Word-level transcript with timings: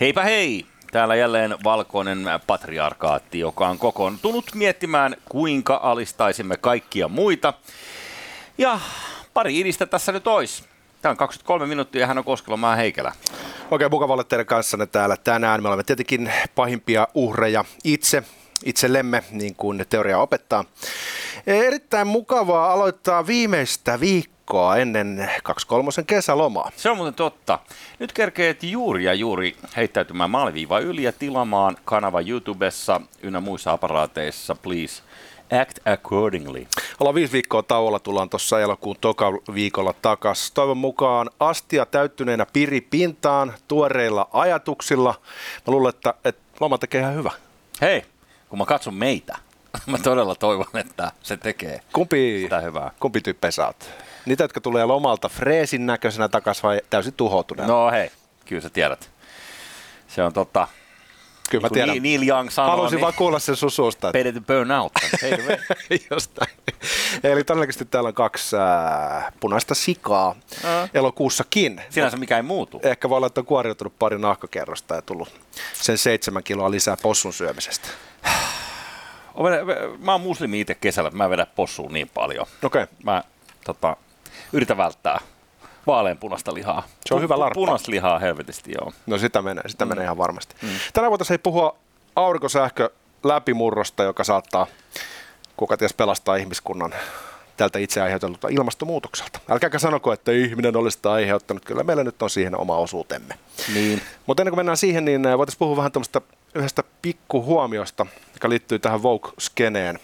Heipä 0.00 0.22
hei! 0.22 0.66
Täällä 0.92 1.16
jälleen 1.16 1.56
valkoinen 1.64 2.24
patriarkaatti, 2.46 3.38
joka 3.38 3.68
on 3.68 3.78
kokoontunut 3.78 4.44
miettimään, 4.54 5.16
kuinka 5.28 5.80
alistaisimme 5.82 6.56
kaikkia 6.56 7.08
muita. 7.08 7.54
Ja 8.58 8.80
pari 9.34 9.60
idistä 9.60 9.86
tässä 9.86 10.12
nyt 10.12 10.26
ois. 10.26 10.64
Tämä 11.02 11.10
on 11.10 11.16
23 11.16 11.66
minuuttia 11.66 12.00
ja 12.00 12.06
hän 12.06 12.18
on 12.18 12.24
Koskelomaa 12.24 12.76
Heikelä. 12.76 13.12
Oikein 13.70 13.90
mukava 13.90 14.12
olla 14.12 14.24
teidän 14.24 14.46
kanssanne 14.46 14.86
täällä 14.86 15.16
tänään. 15.16 15.62
Me 15.62 15.68
olemme 15.68 15.84
tietenkin 15.84 16.32
pahimpia 16.54 17.08
uhreja 17.14 17.64
itse, 17.84 18.22
itsellemme, 18.64 19.24
niin 19.30 19.54
kuin 19.54 19.84
teoria 19.88 20.18
opettaa. 20.18 20.64
Erittäin 21.46 22.06
mukavaa 22.06 22.72
aloittaa 22.72 23.26
viimeistä 23.26 24.00
viikkoa 24.00 24.39
ennen 24.80 25.30
23 25.42 25.90
kesälomaa. 26.06 26.70
Se 26.76 26.90
on 26.90 26.96
muuten 26.96 27.14
totta. 27.14 27.58
Nyt 27.98 28.12
kerkeet 28.12 28.62
juuri 28.62 29.04
ja 29.04 29.14
juuri 29.14 29.56
heittäytymään 29.76 30.30
maaliviiva 30.30 30.78
yli 30.78 31.02
ja 31.02 31.12
tilaamaan 31.12 31.76
kanava 31.84 32.20
YouTubessa 32.20 33.00
ynnä 33.22 33.40
muissa 33.40 33.72
aparaateissa, 33.72 34.54
please. 34.54 35.02
Act 35.62 35.78
accordingly. 35.86 36.66
Ollaan 37.00 37.14
viisi 37.14 37.32
viikkoa 37.32 37.62
tauolla, 37.62 37.98
tullaan 37.98 38.30
tuossa 38.30 38.60
elokuun 38.60 38.96
toka 39.00 39.32
viikolla 39.54 39.94
takas. 40.02 40.50
Toivon 40.50 40.76
mukaan 40.76 41.30
astia 41.40 41.86
täyttyneenä 41.86 42.46
piri 42.52 42.80
pintaan, 42.80 43.54
tuoreilla 43.68 44.28
ajatuksilla. 44.32 45.14
Mä 45.66 45.70
luulen, 45.72 45.88
että, 45.90 46.14
että 46.24 46.42
loma 46.60 46.78
tekee 46.78 47.00
ihan 47.00 47.14
hyvä. 47.14 47.30
Hei, 47.80 48.04
kun 48.48 48.58
mä 48.58 48.64
katson 48.66 48.94
meitä, 48.94 49.36
mä 49.86 49.98
todella 49.98 50.34
toivon, 50.34 50.66
että 50.74 51.12
se 51.22 51.36
tekee 51.36 51.80
Kumpi, 51.92 52.38
sitä 52.42 52.60
hyvää. 52.60 52.90
kumpi 53.00 53.20
tyyppi 53.20 53.52
sä 53.52 53.66
oot? 53.66 53.90
Niitä, 54.26 54.44
jotka 54.44 54.60
tulee 54.60 54.84
lomalta 54.84 55.28
freesin 55.28 55.86
näköisenä 55.86 56.28
takas 56.28 56.62
vai 56.62 56.80
täysin 56.90 57.12
tuhoutuneena? 57.12 57.72
No 57.72 57.90
hei, 57.90 58.10
kyllä 58.44 58.62
sä 58.62 58.70
tiedät. 58.70 59.10
Se 60.08 60.22
on 60.22 60.32
totta. 60.32 60.68
Kyllä 61.50 61.62
mä 61.62 61.68
Kun 61.68 61.74
tiedän. 61.74 61.96
Neil- 61.96 62.28
Young 62.28 62.50
sanoo, 62.50 62.70
Halusin 62.70 62.96
niin 62.96 63.00
vaan 63.02 63.14
kuulla 63.14 63.38
sen 63.38 63.56
sun 63.56 63.70
suusta. 63.70 64.08
että- 64.08 64.18
better 64.18 64.34
to 64.34 64.40
burn 64.40 64.70
out. 64.70 64.92
Jostain. 66.10 66.50
Eli 67.24 67.44
todennäköisesti 67.44 67.84
täällä 67.84 68.08
on 68.08 68.14
kaksi 68.14 68.56
äh, 68.56 69.32
punaista 69.40 69.74
sikaa 69.74 70.34
Ää. 70.64 70.88
elokuussakin. 70.94 71.80
Sinänsä 71.90 72.16
mikä 72.16 72.36
ei 72.36 72.42
muutu. 72.42 72.80
Ehkä 72.82 73.08
voi 73.08 73.16
olla, 73.16 73.26
että 73.26 73.40
on 73.40 73.46
kuoriutunut 73.46 73.98
pari 73.98 74.18
nahkakerrosta 74.18 74.94
ja 74.94 75.02
tullut 75.02 75.40
sen 75.72 75.98
seitsemän 75.98 76.42
kiloa 76.42 76.70
lisää 76.70 76.96
possun 77.02 77.32
syömisestä. 77.32 77.88
Olen- 79.34 79.66
Mä 80.04 80.12
oon 80.12 80.20
muslimi 80.20 80.60
itse 80.60 80.74
kesällä, 80.74 81.10
mä 81.10 81.24
en 81.24 81.30
vedä 81.30 81.46
possuun 81.46 81.92
niin 81.92 82.10
paljon. 82.14 82.46
Okei. 82.62 82.82
Okay. 82.82 82.94
Mä 83.02 83.22
tota, 83.64 83.96
yritän 84.52 84.76
välttää 84.76 85.20
vaaleanpunaista 85.86 86.54
lihaa. 86.54 86.82
Se 87.06 87.14
on 87.14 87.22
hyvä 87.22 87.38
larppa. 87.38 87.54
Punaista 87.54 87.90
lihaa 87.90 88.18
helvetisti, 88.18 88.72
joo. 88.80 88.92
No 89.06 89.18
sitä 89.18 89.42
menee, 89.42 89.68
sitä 89.68 89.84
mm. 89.84 89.88
menee 89.88 90.04
ihan 90.04 90.18
varmasti. 90.18 90.54
Mm. 90.62 90.68
Tänään 90.92 91.10
voitaisiin 91.10 91.40
puhua 91.42 91.76
aurinkosähkö 92.16 92.90
läpimurrosta, 93.24 94.02
joka 94.02 94.24
saattaa, 94.24 94.66
kuka 95.56 95.76
ties, 95.76 95.94
pelastaa 95.94 96.36
ihmiskunnan 96.36 96.94
tältä 97.56 97.78
itse 97.78 98.02
aiheutetulta 98.02 98.48
ilmastonmuutokselta. 98.48 99.40
Älkääkä 99.48 99.78
sanoko, 99.78 100.12
että 100.12 100.32
ihminen 100.32 100.76
olisi 100.76 100.96
sitä 100.96 101.12
aiheuttanut. 101.12 101.64
Kyllä 101.64 101.82
meillä 101.82 102.04
nyt 102.04 102.22
on 102.22 102.30
siihen 102.30 102.56
oma 102.56 102.76
osuutemme. 102.76 103.34
Niin. 103.74 104.02
Mutta 104.26 104.42
ennen 104.42 104.50
kuin 104.50 104.58
mennään 104.58 104.76
siihen, 104.76 105.04
niin 105.04 105.26
äh, 105.26 105.38
voitaisiin 105.38 105.58
puhua 105.58 105.76
vähän 105.76 105.92
tämmöistä 105.92 106.20
yhdestä 106.54 106.84
pikkuhuomiosta, 107.02 108.06
joka 108.34 108.48
liittyy 108.48 108.78
tähän 108.78 109.02
Vogue-skeneen. 109.02 109.98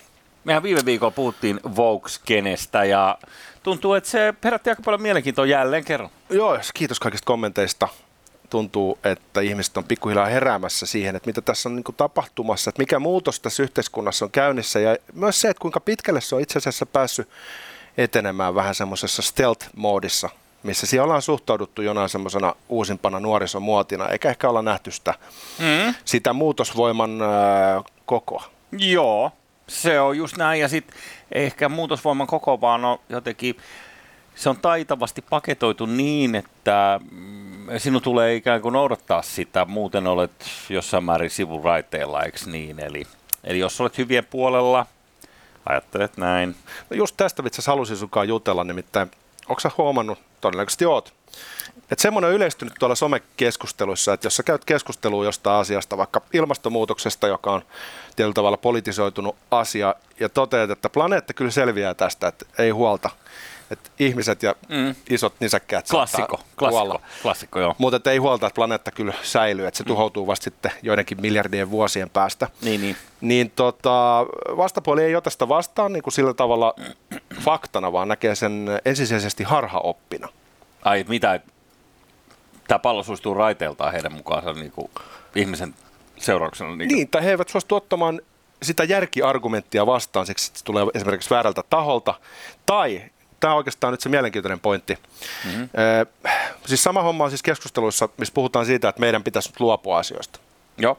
Mehän 0.46 0.62
viime 0.62 0.80
viikolla 0.84 1.10
puhuttiin 1.10 1.60
Vogue-skenestä 1.76 2.84
ja 2.84 3.18
tuntuu, 3.62 3.94
että 3.94 4.10
se 4.10 4.34
herätti 4.44 4.70
aika 4.70 4.82
paljon 4.82 5.02
mielenkiintoa 5.02 5.46
jälleen 5.46 5.84
kerran. 5.84 6.10
Joo, 6.30 6.58
kiitos 6.74 7.00
kaikista 7.00 7.26
kommenteista. 7.26 7.88
Tuntuu, 8.50 8.98
että 9.04 9.40
ihmiset 9.40 9.76
on 9.76 9.84
pikkuhiljaa 9.84 10.26
heräämässä 10.26 10.86
siihen, 10.86 11.16
että 11.16 11.26
mitä 11.26 11.40
tässä 11.40 11.68
on 11.68 11.76
niin 11.76 11.84
tapahtumassa, 11.96 12.68
että 12.68 12.82
mikä 12.82 12.98
muutos 12.98 13.40
tässä 13.40 13.62
yhteiskunnassa 13.62 14.24
on 14.24 14.30
käynnissä 14.30 14.80
ja 14.80 14.96
myös 15.12 15.40
se, 15.40 15.48
että 15.48 15.60
kuinka 15.60 15.80
pitkälle 15.80 16.20
se 16.20 16.34
on 16.34 16.40
itse 16.40 16.58
asiassa 16.58 16.86
päässyt 16.86 17.28
etenemään 17.98 18.54
vähän 18.54 18.74
semmoisessa 18.74 19.22
stealth-moodissa, 19.22 20.28
missä 20.62 20.86
siellä 20.86 21.04
ollaan 21.04 21.22
suhtauduttu 21.22 21.82
jonain 21.82 22.08
semmoisena 22.08 22.54
uusimpana 22.68 23.20
nuorisomuotina, 23.20 24.08
eikä 24.08 24.28
ehkä 24.30 24.48
olla 24.48 24.62
nähty 24.62 24.90
sitä, 24.90 25.14
Mm. 25.58 25.94
sitä 26.04 26.32
muutosvoiman 26.32 27.22
äh, 27.22 27.84
kokoa. 28.06 28.44
Joo, 28.72 29.32
se 29.68 30.00
on 30.00 30.16
just 30.16 30.36
näin. 30.36 30.60
Ja 30.60 30.68
sitten 30.68 30.96
ehkä 31.32 31.68
muutosvoiman 31.68 32.26
koko 32.26 32.60
vaan 32.60 32.84
on 32.84 32.98
jotenkin, 33.08 33.56
se 34.34 34.48
on 34.48 34.56
taitavasti 34.56 35.22
paketoitu 35.22 35.86
niin, 35.86 36.34
että 36.34 37.00
mm, 37.10 37.66
sinun 37.78 38.02
tulee 38.02 38.34
ikään 38.34 38.62
kuin 38.62 38.72
noudattaa 38.72 39.22
sitä, 39.22 39.64
muuten 39.64 40.06
olet 40.06 40.46
jossain 40.68 41.04
määrin 41.04 41.30
sivuraiteella, 41.30 42.22
eikö 42.22 42.38
niin? 42.46 42.80
Eli, 42.80 43.06
eli 43.44 43.58
jos 43.58 43.80
olet 43.80 43.98
hyvien 43.98 44.24
puolella, 44.24 44.86
ajattelet 45.66 46.16
näin. 46.16 46.56
No 46.90 46.96
just 46.96 47.16
tästä 47.16 47.44
vitsi 47.44 47.62
halusin 47.66 47.96
sunkaan 47.96 48.28
jutella, 48.28 48.64
nimittäin 48.64 49.10
onko 49.48 49.60
sä 49.60 49.70
huomannut, 49.78 50.18
todennäköisesti 50.40 50.86
oot, 50.86 51.14
että 51.90 52.02
semmoinen 52.02 52.28
on 52.28 52.34
yleistynyt 52.34 52.74
tuolla 52.78 52.94
somekeskusteluissa, 52.94 54.12
että 54.12 54.26
jos 54.26 54.36
sä 54.36 54.42
käyt 54.42 54.64
keskustelua 54.64 55.24
jostain 55.24 55.60
asiasta, 55.60 55.96
vaikka 55.96 56.20
ilmastonmuutoksesta, 56.32 57.26
joka 57.26 57.52
on 57.52 57.62
tietyllä 58.16 58.34
tavalla 58.34 58.56
politisoitunut 58.56 59.36
asia, 59.50 59.94
ja 60.20 60.28
toteat, 60.28 60.70
että 60.70 60.90
planeetta 60.90 61.34
kyllä 61.34 61.50
selviää 61.50 61.94
tästä, 61.94 62.28
että 62.28 62.46
ei 62.58 62.70
huolta, 62.70 63.10
että 63.70 63.90
ihmiset 63.98 64.42
ja 64.42 64.54
Mm. 64.68 64.76
mm. 64.76 64.94
isot 65.10 65.34
nisäkkäät 65.40 65.88
Klassikko, 65.90 66.40
klassikko, 66.58 67.00
klassikko, 67.22 67.60
joo. 67.60 67.74
Mutta 67.78 68.10
ei 68.10 68.18
huolta, 68.18 68.46
että 68.46 68.54
planeetta 68.54 68.90
kyllä 68.90 69.14
säilyy, 69.22 69.66
että 69.66 69.78
se 69.78 69.84
tuhoutuu 69.84 70.26
vasta 70.26 70.44
sitten 70.44 70.72
joidenkin 70.82 71.20
miljardien 71.20 71.70
vuosien 71.70 72.10
päästä 72.10 72.48
Niin, 72.62 72.80
niin. 72.80 72.96
niin 73.20 73.50
tota, 73.50 74.26
vastapuoli 74.56 75.02
ei 75.04 75.16
ota 75.16 75.30
sitä 75.30 75.48
vastaan 75.48 75.92
niin 75.92 76.02
kuin 76.02 76.12
sillä 76.14 76.34
tavalla 76.34 76.74
faktana, 77.40 77.92
vaan 77.92 78.08
näkee 78.08 78.34
sen 78.34 78.66
ensisijaisesti 78.84 79.44
harhaoppina. 79.44 80.28
Ai, 80.84 81.04
mitä, 81.08 81.40
tämä 82.68 82.78
pallo 82.78 83.02
suistuu 83.02 83.34
raiteeltaan 83.34 83.92
heidän 83.92 84.12
mukaansa 84.12 84.52
niin 84.52 84.72
kuin 84.72 84.90
ihmisen 85.34 85.74
seurauksena. 86.18 86.76
Niin, 86.76 86.88
Niin, 86.88 87.08
tai 87.08 87.24
he 87.24 87.30
eivät 87.30 87.48
suostu 87.48 87.74
ottamaan 87.74 88.20
sitä 88.62 88.84
järkiargumenttia 88.84 89.86
vastaan, 89.86 90.26
siksi 90.26 90.48
että 90.48 90.58
se 90.58 90.64
tulee 90.64 90.86
esimerkiksi 90.94 91.30
väärältä 91.30 91.62
taholta. 91.70 92.14
Tai, 92.66 93.02
tämä 93.40 93.52
on 93.52 93.56
oikeastaan 93.56 93.92
nyt 93.92 94.00
se 94.00 94.08
mielenkiintoinen 94.08 94.60
pointti, 94.60 94.98
mm-hmm. 95.44 95.62
ö, 95.62 96.06
siis 96.66 96.82
sama 96.82 97.02
homma 97.02 97.24
on 97.24 97.30
siis 97.30 97.42
keskusteluissa, 97.42 98.08
missä 98.16 98.34
puhutaan 98.34 98.66
siitä, 98.66 98.88
että 98.88 99.00
meidän 99.00 99.24
pitäisi 99.24 99.48
nyt 99.48 99.60
luopua 99.60 99.98
asioista. 99.98 100.40
Joo. 100.78 100.98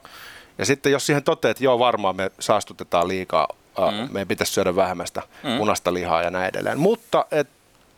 Ja 0.57 0.65
sitten 0.65 0.91
jos 0.91 1.05
siihen 1.05 1.23
toteat, 1.23 1.51
että 1.51 1.63
joo 1.63 1.79
varmaan 1.79 2.15
me 2.15 2.31
saastutetaan 2.39 3.07
liikaa, 3.07 3.47
mm. 3.77 4.13
meidän 4.13 4.27
pitäisi 4.27 4.53
syödä 4.53 4.75
vähemmän 4.75 5.07
sitä 5.07 5.21
mm. 5.43 5.57
punaista 5.57 5.93
lihaa 5.93 6.23
ja 6.23 6.31
näin 6.31 6.49
edelleen. 6.49 6.79
Mutta 6.79 7.25
et, 7.31 7.47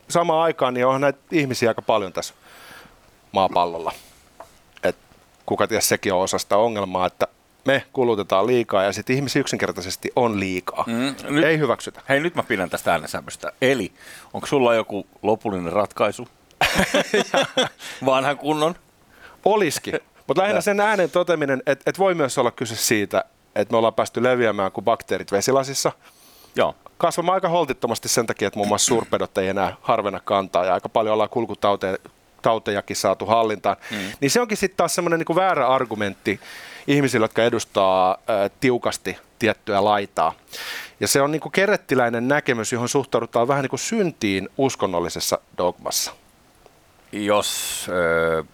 samaan 0.08 0.42
aikaan 0.42 0.74
niin 0.74 0.86
onhan 0.86 1.00
näitä 1.00 1.18
ihmisiä 1.32 1.70
aika 1.70 1.82
paljon 1.82 2.12
tässä 2.12 2.34
maapallolla. 3.32 3.92
Et, 4.82 4.96
kuka 5.46 5.66
ties 5.66 5.88
sekin 5.88 6.12
on 6.12 6.20
osa 6.20 6.38
sitä 6.38 6.56
ongelmaa, 6.56 7.06
että 7.06 7.28
me 7.64 7.84
kulutetaan 7.92 8.46
liikaa 8.46 8.82
ja 8.84 8.92
sitten 8.92 9.16
ihmisiä 9.16 9.40
yksinkertaisesti 9.40 10.12
on 10.16 10.40
liikaa. 10.40 10.84
Mm, 10.86 11.14
nyt- 11.34 11.44
Ei 11.44 11.58
hyväksytä. 11.58 12.02
Hei, 12.08 12.20
nyt 12.20 12.34
mä 12.34 12.42
pidän 12.42 12.70
tästä 12.70 12.92
äänensävystä. 12.92 13.52
Eli, 13.62 13.92
onko 14.34 14.46
sulla 14.46 14.74
joku 14.74 15.06
lopullinen 15.22 15.72
ratkaisu? 15.72 16.28
Vanhan 18.06 18.38
kunnon? 18.38 18.74
Olisikin. 19.44 19.94
Mutta 20.26 20.42
lähinnä 20.42 20.60
sen 20.60 20.80
äänen 20.80 21.10
toteminen, 21.10 21.62
että 21.66 21.90
et 21.90 21.98
voi 21.98 22.14
myös 22.14 22.38
olla 22.38 22.50
kyse 22.50 22.76
siitä, 22.76 23.24
että 23.54 23.72
me 23.72 23.78
ollaan 23.78 23.94
päästy 23.94 24.22
leviämään 24.22 24.72
kuin 24.72 24.84
bakteerit 24.84 25.32
vesilasissa. 25.32 25.92
Joo. 26.56 26.74
kasvamaan 26.98 27.34
aika 27.34 27.48
holtittomasti 27.48 28.08
sen 28.08 28.26
takia, 28.26 28.48
että 28.48 28.58
muun 28.58 28.68
muassa 28.68 28.86
suurpedot 28.86 29.38
ei 29.38 29.48
enää 29.48 29.76
harvena 29.80 30.20
kantaa 30.24 30.64
ja 30.64 30.74
aika 30.74 30.88
paljon 30.88 31.12
ollaan 31.12 31.30
kulkutautejakin 32.40 32.96
saatu 32.96 33.26
hallintaan. 33.26 33.76
Mm. 33.90 33.96
Niin 34.20 34.30
se 34.30 34.40
onkin 34.40 34.56
sitten 34.56 34.76
taas 34.76 34.94
semmoinen 34.94 35.18
niin 35.18 35.36
väärä 35.36 35.66
argumentti 35.66 36.40
ihmisille, 36.86 37.24
jotka 37.24 37.44
edustaa 37.44 38.10
ä, 38.12 38.50
tiukasti 38.60 39.16
tiettyä 39.38 39.84
laitaa. 39.84 40.32
Ja 41.00 41.08
se 41.08 41.20
on 41.20 41.30
niin 41.30 41.40
kuin 41.40 41.52
kerettiläinen 41.52 42.28
näkemys, 42.28 42.72
johon 42.72 42.88
suhtaudutaan 42.88 43.48
vähän 43.48 43.62
niin 43.62 43.70
kuin 43.70 43.80
syntiin 43.80 44.48
uskonnollisessa 44.58 45.38
dogmassa. 45.58 46.12
Jos 47.12 47.86
ö, 47.88 48.44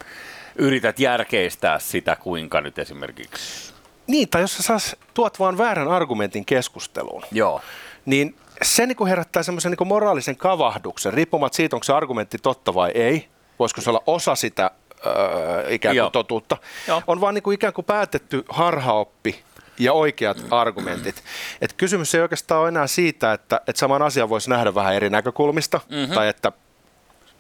yrität 0.57 0.99
järkeistää 0.99 1.79
sitä, 1.79 2.17
kuinka 2.17 2.61
nyt 2.61 2.79
esimerkiksi... 2.79 3.73
Niin, 4.07 4.29
tai 4.29 4.41
jos 4.41 4.57
sä 4.57 4.63
saas, 4.63 4.97
tuot 5.15 5.39
vaan 5.39 5.59
väärän 5.59 5.89
argumentin 5.89 6.45
keskusteluun, 6.45 7.23
Joo. 7.33 7.61
niin 8.05 8.37
se 8.63 8.87
niin 8.87 8.97
kuin 8.97 9.09
herättää 9.09 9.43
semmoisen 9.43 9.73
niin 9.79 9.89
moraalisen 9.89 10.37
kavahduksen, 10.37 11.13
riippumatta 11.13 11.57
siitä, 11.57 11.77
onko 11.77 11.85
se 11.85 11.93
argumentti 11.93 12.39
totta 12.39 12.75
vai 12.75 12.91
ei. 12.95 13.29
Voisiko 13.59 13.81
se 13.81 13.91
olla 13.91 14.03
osa 14.07 14.35
sitä 14.35 14.71
öö, 15.07 15.71
ikään 15.71 15.97
Joo. 15.97 16.07
kuin 16.07 16.13
totuutta. 16.13 16.57
Joo. 16.89 17.03
On 17.07 17.21
vaan 17.21 17.35
niin 17.35 17.43
kuin 17.43 17.55
ikään 17.55 17.73
kuin 17.73 17.85
päätetty 17.85 18.45
harhaoppi 18.49 19.43
ja 19.79 19.93
oikeat 19.93 20.37
argumentit. 20.51 21.23
Et 21.61 21.73
kysymys 21.73 22.15
ei 22.15 22.21
oikeastaan 22.21 22.61
ole 22.61 22.69
enää 22.69 22.87
siitä, 22.87 23.33
että, 23.33 23.61
että 23.67 23.81
saman 23.81 24.03
asian 24.03 24.29
voisi 24.29 24.51
nähdä 24.51 24.75
vähän 24.75 24.95
eri 24.95 25.11
näkökulmista, 25.11 25.81
mm-hmm. 25.91 26.15
tai 26.15 26.29
että 26.29 26.53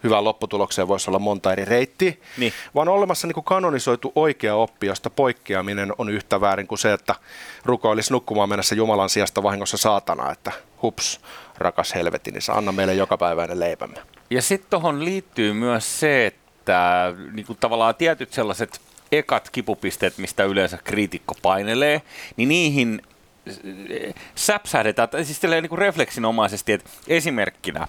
hyvään 0.05 0.25
lopputulokseen 0.25 0.89
voisi 0.89 1.11
olla 1.11 1.19
monta 1.19 1.53
eri 1.53 1.65
reittiä, 1.65 2.13
Niin. 2.37 2.53
vaan 2.75 2.89
olemassa 2.89 3.27
niin 3.27 3.35
kuin 3.35 3.45
kanonisoitu 3.45 4.13
oikea 4.15 4.55
oppi, 4.55 4.87
josta 4.87 5.11
poikkeaminen 5.11 5.93
on 5.99 6.09
yhtä 6.09 6.41
väärin 6.41 6.67
kuin 6.67 6.79
se, 6.79 6.93
että 6.93 7.15
rukoilisi 7.65 8.13
nukkumaan 8.13 8.49
mennessä 8.49 8.75
Jumalan 8.75 9.11
sijasta 9.11 9.43
vahingossa 9.43 9.77
saatana, 9.77 10.33
että 10.33 10.53
hups, 10.87 11.21
rakas 11.59 11.95
helvetti, 11.95 12.31
niin 12.31 12.43
anna 12.49 12.73
meille 12.73 12.95
jokapäiväinen 12.95 13.61
leipämme. 13.61 13.97
Ja 14.31 14.43
sitten 14.43 14.71
tuohon 14.71 15.05
liittyy 15.05 15.53
myös 15.53 16.01
se, 16.01 16.27
että 16.27 17.15
niin 17.33 17.47
kuin 17.47 17.59
tavallaan 17.61 17.95
tietyt 17.95 18.33
sellaiset 18.33 18.81
ekat 19.13 19.51
kipupisteet, 19.51 20.19
mistä 20.19 20.45
yleensä 20.45 20.79
kriitikko 20.85 21.35
painelee, 21.43 22.03
niin 22.37 22.49
niihin 22.49 23.03
eh, 23.91 24.15
säpsähdetään, 24.35 25.09
siis 25.23 25.43
niin 25.43 25.69
kuin 25.69 25.79
refleksinomaisesti, 25.79 26.73
että 26.73 26.91
esimerkkinä, 27.09 27.89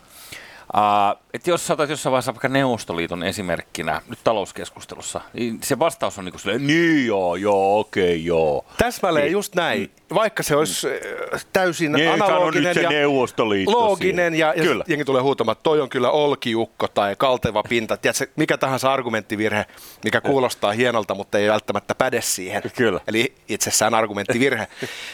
Uh, 0.74 1.40
jos 1.46 1.68
saatat 1.68 1.90
jossain 1.90 2.12
vaiheessa 2.12 2.34
vaikka 2.34 2.48
Neuvostoliiton 2.48 3.24
esimerkkinä 3.24 4.02
nyt 4.10 4.20
talouskeskustelussa, 4.24 5.22
niin 5.34 5.60
se 5.64 5.80
vastaus 5.80 6.20
on 6.20 6.26
niin 6.26 6.34
kuin 6.34 6.42
silleen, 6.42 6.68
niin 6.68 7.08
joo, 7.08 7.36
joo, 7.36 7.80
okei, 7.80 8.04
okay, 8.04 8.16
joo. 8.16 8.66
Täsmälleen 8.78 9.26
Niin. 9.26 9.32
just 9.32 9.56
näin. 9.56 9.92
Vaikka 10.14 10.44
se 10.44 10.56
olisi 10.56 10.88
äh, 11.34 11.46
täysin 11.54 11.92
Niin, 11.92 12.12
analoginen 12.12 12.64
nyt 12.64 12.74
se 12.74 12.82
ja 12.82 12.90
Neuvostoliitto 12.90 13.72
looginen 13.72 14.34
siinä. 14.34 14.48
ja, 14.48 14.54
ja 14.58 14.64
Kyllä. 14.64 14.84
jengi 14.88 15.06
tulee 15.06 15.22
huutamaan, 15.22 15.52
että 15.54 15.64
toi 15.64 15.82
on 15.82 15.90
kyllä 15.90 16.12
olkiukko 16.12 16.88
tai 16.88 17.16
kalteva 17.18 17.64
pinta. 17.70 17.98
Tiedätkö, 17.98 18.28
mikä 18.36 18.58
tahansa 18.58 18.94
argumenttivirhe, 18.94 19.66
mikä 20.04 20.22
kuulostaa 20.22 20.72
hienolta, 20.72 21.16
mutta 21.16 21.38
ei 21.38 21.50
välttämättä 21.50 21.96
päde 21.96 22.22
siihen. 22.22 22.62
Kyllä. 22.76 23.00
Eli 23.08 23.34
itsessään 23.50 23.94
argumenttivirhe. 23.94 24.68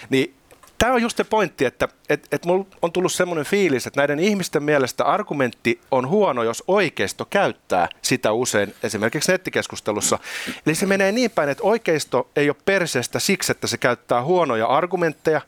niin 0.10 0.34
Tämä 0.84 0.94
on 0.94 1.02
just 1.02 1.18
se 1.18 1.24
pointti, 1.24 1.66
että 1.66 1.88
et, 2.10 2.28
et 2.32 2.46
mulla 2.46 2.66
on 2.82 2.92
tullut 2.92 3.14
semmoinen 3.14 3.46
fiilis, 3.46 3.88
että 3.88 4.00
näiden 4.00 4.20
ihmisten 4.20 4.64
mielestä 4.64 5.04
argumentti 5.04 5.82
on 5.92 6.08
huono, 6.08 6.44
jos 6.44 6.64
oikeisto 6.68 7.26
käyttää 7.26 7.88
sitä 8.02 8.32
usein 8.32 8.76
esimerkiksi 8.84 9.32
nettikeskustelussa. 9.32 10.20
Eli 10.66 10.76
se 10.76 10.86
menee 10.86 11.12
niin 11.12 11.32
päin, 11.32 11.50
että 11.50 11.64
oikeisto 11.64 12.30
ei 12.36 12.50
ole 12.50 12.56
perseestä 12.66 13.20
siksi, 13.20 13.52
että 13.52 13.68
se 13.68 13.78
käyttää 13.78 14.24
huonoja 14.24 14.66
argumentteja, 14.66 15.42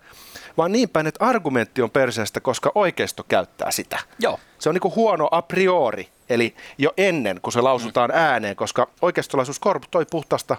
vaan 0.58 0.72
niin 0.72 0.90
päin, 0.90 1.08
että 1.08 1.26
argumentti 1.26 1.82
on 1.82 1.92
perseestä, 1.92 2.40
koska 2.40 2.72
oikeisto 2.76 3.24
käyttää 3.24 3.72
sitä. 3.72 4.00
Joo. 4.20 4.40
Se 4.60 4.70
on 4.70 4.76
niin 4.76 4.96
huono 4.96 5.28
a 5.32 5.42
priori, 5.42 6.10
eli 6.30 6.56
jo 6.78 6.94
ennen 6.98 7.40
kuin 7.42 7.54
se 7.54 7.62
lausutaan 7.62 8.12
ääneen, 8.12 8.56
koska 8.56 8.88
oikeistolaisuus 9.02 9.60
korruptoi 9.60 10.06
puhtaasta, 10.12 10.58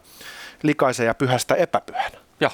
likaisen 0.62 1.06
ja 1.06 1.14
pyhästä 1.14 1.54
epäpyhän. 1.54 2.25
Joo. 2.40 2.50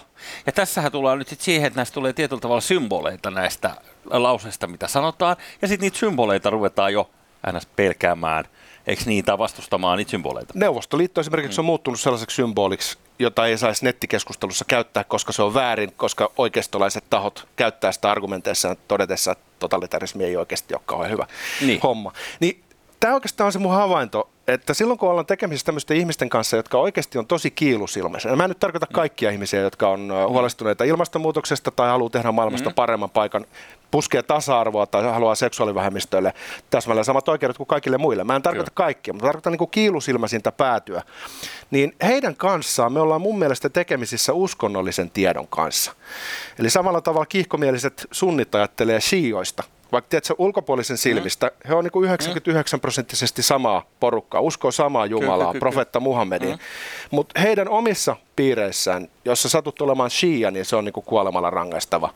Ja 0.46 0.52
tässähän 0.52 0.93
tullaan 0.93 1.19
nyt 1.19 1.29
sit 1.29 1.40
siihen, 1.40 1.67
että 1.67 1.79
näistä 1.79 1.94
tulee 1.94 2.12
tietyllä 2.12 2.40
tavalla 2.40 2.61
symboleita 2.61 3.31
näistä 3.31 3.70
lauseista, 4.11 4.67
mitä 4.67 4.88
sanotaan, 4.88 5.37
ja 5.62 5.69
sitten 5.69 5.87
niitä 5.87 5.99
symboleita 5.99 6.50
ruvetaan 6.50 6.93
jo 6.93 7.11
ns. 7.52 7.67
pelkäämään, 7.67 8.44
eikö 8.87 9.02
niin, 9.06 9.25
tai 9.25 9.38
vastustamaan 9.38 9.99
niitä 9.99 10.11
symboleita. 10.11 10.52
Neuvostoliitto 10.56 11.20
esimerkiksi 11.20 11.61
on 11.61 11.64
muuttunut 11.64 12.00
sellaiseksi 12.00 12.34
symboliksi, 12.34 12.99
jota 13.19 13.46
ei 13.46 13.58
saisi 13.58 13.84
nettikeskustelussa 13.84 14.64
käyttää, 14.69 15.05
koska 15.05 15.32
se 15.32 15.43
on 15.43 15.55
väärin, 15.55 15.93
koska 15.96 16.31
oikeistolaiset 16.37 17.05
tahot 17.11 17.49
käyttää 17.56 17.93
sitä 17.93 18.11
argumenteissaan 18.11 18.76
todetessa, 18.88 19.32
että 19.32 19.44
totalitarismi 19.58 20.25
ei 20.25 20.37
oikeasti 20.37 20.75
ole 20.75 20.82
kauhean 20.87 21.11
hyvä 21.11 21.26
Niin. 21.61 21.81
homma. 21.82 22.12
Niin 22.40 22.64
tämä 23.00 23.14
oikeastaan 23.14 23.46
on 23.46 23.52
se 23.52 23.58
mun 23.58 23.73
havainto, 23.75 24.31
että 24.48 24.74
silloin 24.74 24.98
kun 24.98 25.10
ollaan 25.10 25.26
tekemisissä 25.26 25.66
tämmöisten 25.66 25.96
ihmisten 25.96 26.28
kanssa, 26.28 26.56
jotka 26.56 26.78
oikeasti 26.78 27.18
on 27.18 27.26
tosi 27.26 27.50
kiilusilmäisiä, 27.50 28.36
mä 28.36 28.44
en 28.44 28.50
nyt 28.50 28.60
tarkoita 28.60 28.86
kaikkia 28.86 29.30
ihmisiä, 29.30 29.60
jotka 29.60 29.88
on 29.88 30.12
huolestuneita 30.28 30.84
ilmastonmuutoksesta 30.84 31.70
tai 31.70 31.88
haluaa 31.88 32.10
tehdä 32.10 32.32
maailmasta 32.32 32.70
paremman 32.70 33.10
paikan, 33.10 33.46
puskee 33.90 34.22
tasa-arvoa 34.22 34.86
tai 34.86 35.02
haluaa 35.02 35.34
seksuaalivähemmistöille 35.34 36.34
täsmälleen 36.70 37.04
samat 37.04 37.28
oikeudet 37.28 37.56
kuin 37.56 37.66
kaikille 37.66 37.98
muille. 37.98 38.24
Mä 38.24 38.36
en 38.36 38.42
tarkoita 38.42 38.70
Kyllä. 38.70 38.86
kaikkia, 38.86 39.14
mutta 39.14 39.26
tarkoitan 39.26 39.52
niin 39.52 39.70
kiilusilmäisintä 39.70 40.52
päätyä. 40.52 41.02
Niin 41.70 41.96
heidän 42.02 42.36
kanssaan 42.36 42.92
me 42.92 43.00
ollaan 43.00 43.20
mun 43.20 43.38
mielestä 43.38 43.68
tekemisissä 43.68 44.32
uskonnollisen 44.32 45.10
tiedon 45.10 45.48
kanssa. 45.48 45.92
Eli 46.58 46.70
samalla 46.70 47.00
tavalla 47.00 47.26
kiihkomieliset 47.26 48.06
sunnit 48.10 48.54
ajattelee 48.54 49.00
shioista, 49.00 49.62
vaikka 49.92 50.08
tiedätkö, 50.08 50.34
ulkopuolisen 50.38 50.96
silmistä, 50.96 51.46
mm. 51.46 51.68
he 51.68 51.74
on 51.74 51.84
niin 51.84 51.92
kuin 51.92 52.04
99 52.04 52.80
prosenttisesti 52.80 53.42
samaa 53.42 53.84
porukkaa, 54.00 54.40
uskoo 54.40 54.70
samaa 54.70 55.06
Jumalaa, 55.06 55.36
kyllä, 55.36 55.52
kyllä. 55.52 55.60
profetta 55.60 56.00
Muhammediin. 56.00 56.52
Mm. 56.52 56.58
Mutta 57.10 57.40
heidän 57.40 57.68
omissa 57.68 58.16
piireissään, 58.36 59.08
jos 59.24 59.42
sä 59.42 59.48
satut 59.48 59.80
olemaan 59.80 60.10
shia, 60.10 60.50
niin 60.50 60.64
se 60.64 60.76
on 60.76 60.84
niin 60.84 60.92
kuin 60.92 61.06
kuolemalla 61.06 61.50
rangaistava. 61.50 62.14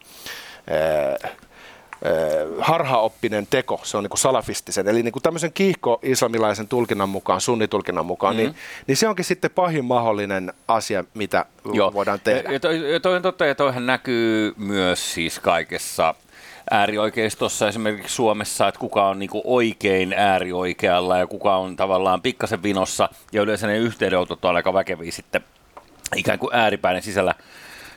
Ee, 0.69 1.31
ee, 2.05 2.46
harhaoppinen 2.58 3.46
teko, 3.46 3.81
se 3.82 3.96
on 3.96 4.05
niin 4.05 4.11
kuin 4.11 4.19
salafistisen, 4.19 4.88
eli 4.88 5.02
niin 5.02 5.12
kuin 5.12 5.22
tämmöisen 5.22 5.52
kiihko-islamilaisen 5.52 6.69
tulkinnan 6.69 7.08
mukaan, 7.08 7.40
sunnitulkinnan 7.40 8.06
mukaan, 8.06 8.34
mm. 8.34 8.38
niin, 8.38 8.55
niin 8.87 8.96
se 8.96 9.08
onkin 9.08 9.25
sitten 9.25 9.50
pahin 9.50 9.84
mahdollinen 9.84 10.52
asia, 10.69 11.05
mitä 11.14 11.44
Joo. 11.72 11.93
voidaan 11.93 12.20
tehdä. 12.25 12.49
Ja, 12.49 12.52
ja, 12.52 12.61
toi, 12.61 12.81
toi 13.02 13.17
on 13.17 13.22
totta, 13.22 13.46
ja 13.46 13.55
toihan 13.55 13.87
näkyy 13.87 14.55
myös 14.56 15.14
siis 15.14 15.40
kaikessa 15.40 16.14
äärioikeistossa 16.71 17.69
esimerkiksi 17.69 18.15
Suomessa, 18.15 18.69
että 18.69 18.81
kuka 18.81 19.09
on 19.09 19.19
niinku 19.19 19.43
oikein 19.45 20.13
äärioikealla 20.13 21.19
ja 21.19 21.27
kuka 21.27 21.57
on 21.57 21.77
tavallaan 21.77 22.23
pikkasen 22.23 22.63
vinossa, 22.63 23.09
ja 23.33 23.43
yleensä 23.43 23.67
ne 23.67 23.77
yhteydenotot 23.77 24.45
on 24.45 24.57
aika 24.57 24.75
väkeviä 24.75 25.13
sitten 25.13 25.45
ikään 26.17 26.39
kuin 26.39 26.55
ääripäinen 26.55 27.03
sisällä. 27.03 27.35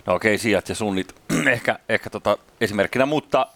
No 0.06 0.16
okei, 0.16 0.38
sijat 0.38 0.69
ja 0.69 0.75
sunnit 0.75 1.16
ehkä, 1.51 1.80
ehkä 1.89 2.10
tota 2.10 2.38
esimerkkinä, 2.62 3.06
mutta 3.06 3.48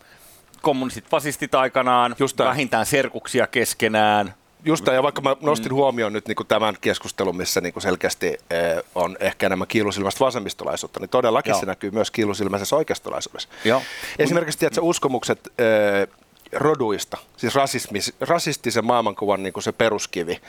kommunistit, 0.62 1.10
fasistit 1.10 1.56
aikanaan, 1.56 2.16
Just 2.20 2.40
vähintään 2.40 2.86
serkuksia 2.86 3.48
keskenään, 3.48 4.34
Just 4.66 4.86
tämä, 4.86 4.96
ja 4.96 5.04
vaikka 5.04 5.22
mä 5.22 5.36
nostin 5.42 5.72
mm. 5.72 5.76
huomioon 5.76 6.14
nyt 6.14 6.28
niin 6.28 6.36
kuin 6.36 6.48
tämän 6.48 6.78
keskustelun, 6.82 7.38
missä 7.38 7.62
niin 7.62 7.74
kuin 7.74 7.84
selkeästi 7.84 8.28
eh, 8.28 8.84
on 8.96 9.18
ehkä 9.20 9.46
enemmän 9.46 9.68
kiilusilmäistä 9.68 10.26
vasemmistolaisuutta, 10.26 11.00
niin 11.00 11.10
todellakin 11.10 11.52
Joo. 11.52 11.60
se 11.60 11.66
näkyy 11.66 11.92
myös 11.92 12.12
kiilusilmäisessä 12.12 12.76
oikeistolaisuudessa. 12.76 13.50
Joo. 13.66 13.82
Esimerkiksi 14.20 14.60
tiedätkö, 14.60 14.82
uskomukset 14.82 15.40
eh, 15.58 16.08
roduista, 16.52 17.18
siis 17.38 17.56
rasismis, 17.56 18.14
rasistisen 18.20 18.86
maailmankuvan 18.86 19.44
niin 19.44 19.54
kuin 19.54 19.64
se 19.64 19.72
peruskivi, 19.72 20.42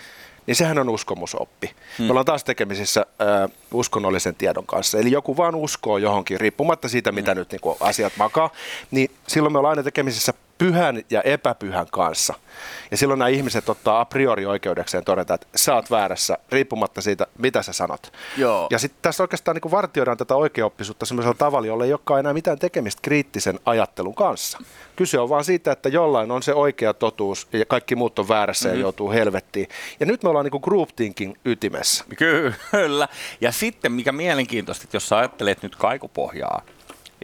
niin 0.46 0.56
sehän 0.56 0.78
on 0.78 0.88
uskomusoppi. 0.88 1.70
Hmm. 1.98 2.06
Me 2.06 2.10
ollaan 2.10 2.26
taas 2.26 2.44
tekemisissä 2.44 3.06
äh, 3.20 3.50
uskonnollisen 3.72 4.34
tiedon 4.34 4.66
kanssa. 4.66 4.98
Eli 4.98 5.10
joku 5.10 5.36
vaan 5.36 5.54
uskoo 5.54 5.98
johonkin, 5.98 6.40
riippumatta 6.40 6.88
siitä, 6.88 7.12
mitä 7.12 7.30
hmm. 7.30 7.38
nyt 7.38 7.52
niin 7.52 7.60
kuin 7.60 7.76
asiat 7.80 8.12
makaa, 8.18 8.50
niin 8.90 9.10
silloin 9.26 9.52
me 9.52 9.58
ollaan 9.58 9.70
aina 9.70 9.82
tekemisissä 9.82 10.34
pyhän 10.58 11.02
ja 11.10 11.22
epäpyhän 11.22 11.86
kanssa. 11.92 12.34
Ja 12.90 12.96
silloin 12.96 13.18
nämä 13.18 13.28
ihmiset 13.28 13.68
ottaa 13.68 14.00
a 14.00 14.04
priori 14.04 14.46
oikeudekseen 14.46 15.04
todeta, 15.04 15.34
että 15.34 15.46
sä 15.56 15.74
oot 15.74 15.90
väärässä, 15.90 16.38
riippumatta 16.48 17.00
siitä, 17.00 17.26
mitä 17.38 17.62
sä 17.62 17.72
sanot. 17.72 18.12
Joo. 18.36 18.66
Ja 18.70 18.78
sitten 18.78 18.98
tässä 19.02 19.22
oikeastaan 19.22 19.56
niin 19.56 19.70
vartioidaan 19.70 20.16
tätä 20.16 20.34
oikeoppisuutta 20.34 21.06
sellaisella 21.06 21.36
tavalla, 21.38 21.66
jolla 21.66 21.84
ei 21.84 21.92
olekaan 21.92 22.20
enää 22.20 22.32
mitään 22.32 22.58
tekemistä 22.58 23.02
kriittisen 23.02 23.60
ajattelun 23.66 24.14
kanssa. 24.14 24.58
Kyse 24.96 25.18
on 25.18 25.28
vaan 25.28 25.44
siitä, 25.44 25.72
että 25.72 25.88
jollain 25.88 26.30
on 26.30 26.42
se 26.42 26.54
oikea 26.54 26.94
totuus 26.94 27.48
ja 27.52 27.66
kaikki 27.66 27.96
muut 27.96 28.18
on 28.18 28.28
väärässä 28.28 28.68
mm-hmm. 28.68 28.80
ja 28.80 28.82
joutuu 28.82 29.10
helvettiin. 29.10 29.68
Ja 30.00 30.06
nyt 30.06 30.22
me 30.22 30.28
ollaan 30.28 30.46
niin 30.46 30.60
group 30.62 30.88
thinking 30.96 31.34
ytimessä. 31.44 32.04
Kyllä. 32.18 33.08
Ja 33.40 33.52
sitten 33.52 33.92
mikä 33.92 34.12
mielenkiintoista, 34.12 34.84
että 34.84 34.96
jos 34.96 35.08
sä 35.08 35.18
ajattelet 35.18 35.62
nyt 35.62 35.76
kaikupohjaa, 35.76 36.62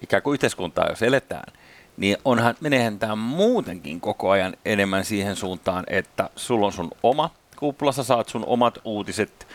ikään 0.03 0.23
kuin 0.23 0.33
yhteiskuntaa, 0.33 0.89
jos 0.89 1.03
eletään, 1.03 1.53
niin 2.01 2.17
onhan, 2.25 2.55
menehän 2.61 2.99
tämä 2.99 3.17
muutenkin 3.17 4.01
koko 4.01 4.31
ajan 4.31 4.57
enemmän 4.65 5.05
siihen 5.05 5.37
suuntaan, 5.37 5.85
että 5.87 6.31
sulla 6.37 6.67
on 6.67 6.73
sun 6.73 6.91
oma 7.03 7.31
kupla, 7.57 7.93
sä 7.93 8.03
saat 8.03 8.29
sun 8.29 8.45
omat 8.47 8.79
uutiset, 8.85 9.47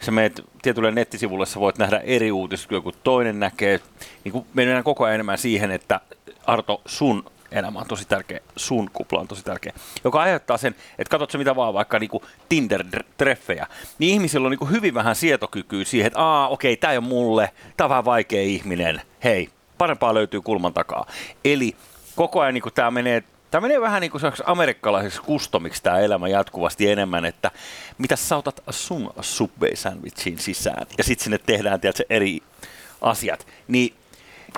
sä 0.00 0.10
menet 0.10 0.44
tietylle 0.62 0.90
nettisivulle, 0.90 1.46
sä 1.46 1.60
voit 1.60 1.78
nähdä 1.78 1.98
eri 1.98 2.32
uutiset, 2.32 2.68
kuin 2.68 2.76
joku 2.76 2.92
toinen 3.04 3.40
näkee. 3.40 3.80
Niin 4.24 4.32
kuin 4.32 4.46
mennään 4.54 4.84
koko 4.84 5.04
ajan 5.04 5.14
enemmän 5.14 5.38
siihen, 5.38 5.70
että 5.70 6.00
Arto, 6.46 6.82
sun 6.86 7.24
elämä 7.52 7.78
on 7.78 7.86
tosi 7.86 8.08
tärkeä, 8.08 8.40
sun 8.56 8.90
kupla 8.92 9.20
on 9.20 9.28
tosi 9.28 9.44
tärkeä, 9.44 9.72
joka 10.04 10.20
aiheuttaa 10.20 10.58
sen, 10.58 10.74
että 10.98 11.10
katsot 11.10 11.30
se 11.30 11.38
mitä 11.38 11.56
vaan, 11.56 11.74
vaikka 11.74 11.98
niinku 11.98 12.22
Tinder-treffejä, 12.48 13.66
niin 13.98 14.12
ihmisillä 14.12 14.46
on 14.46 14.50
niinku 14.50 14.66
hyvin 14.66 14.94
vähän 14.94 15.16
sietokykyä 15.16 15.84
siihen, 15.84 16.06
että 16.06 16.20
aa, 16.20 16.48
okei, 16.48 16.76
tämä 16.76 16.92
ei 16.92 16.98
ole 16.98 17.06
mulle, 17.06 17.52
tämä 17.76 17.86
on 17.86 17.90
vähän 17.90 18.04
vaikea 18.04 18.42
ihminen, 18.42 19.02
hei, 19.24 19.48
parempaa 19.78 20.14
löytyy 20.14 20.40
kulman 20.40 20.74
takaa. 20.74 21.06
Eli 21.44 21.76
koko 22.16 22.40
ajan 22.40 22.54
niinku 22.54 22.70
tämä 22.70 22.90
menee 22.90 23.22
Tämä 23.52 23.60
menee 23.60 23.80
vähän 23.80 24.00
niin 24.00 24.10
kuin 24.10 24.22
amerikkalaiseksi 24.44 25.22
kustomiksi 25.22 25.82
tämä 25.82 25.98
elämä 25.98 26.28
jatkuvasti 26.28 26.90
enemmän, 26.90 27.24
että 27.24 27.50
mitä 27.98 28.16
sä 28.16 28.36
otat 28.36 28.62
sun 28.70 29.12
Subway 29.20 29.76
sandwichiin 29.76 30.38
sisään 30.38 30.86
ja 30.98 31.04
sitten 31.04 31.24
sinne 31.24 31.38
tehdään 31.38 31.80
tiedätkö, 31.80 32.04
eri 32.10 32.40
asiat. 33.00 33.46
Niin, 33.68 33.94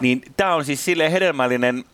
niin 0.00 0.22
tämä 0.36 0.54
on 0.54 0.64
siis 0.64 0.84
silleen 0.84 1.12
hedelmällinen 1.12 1.84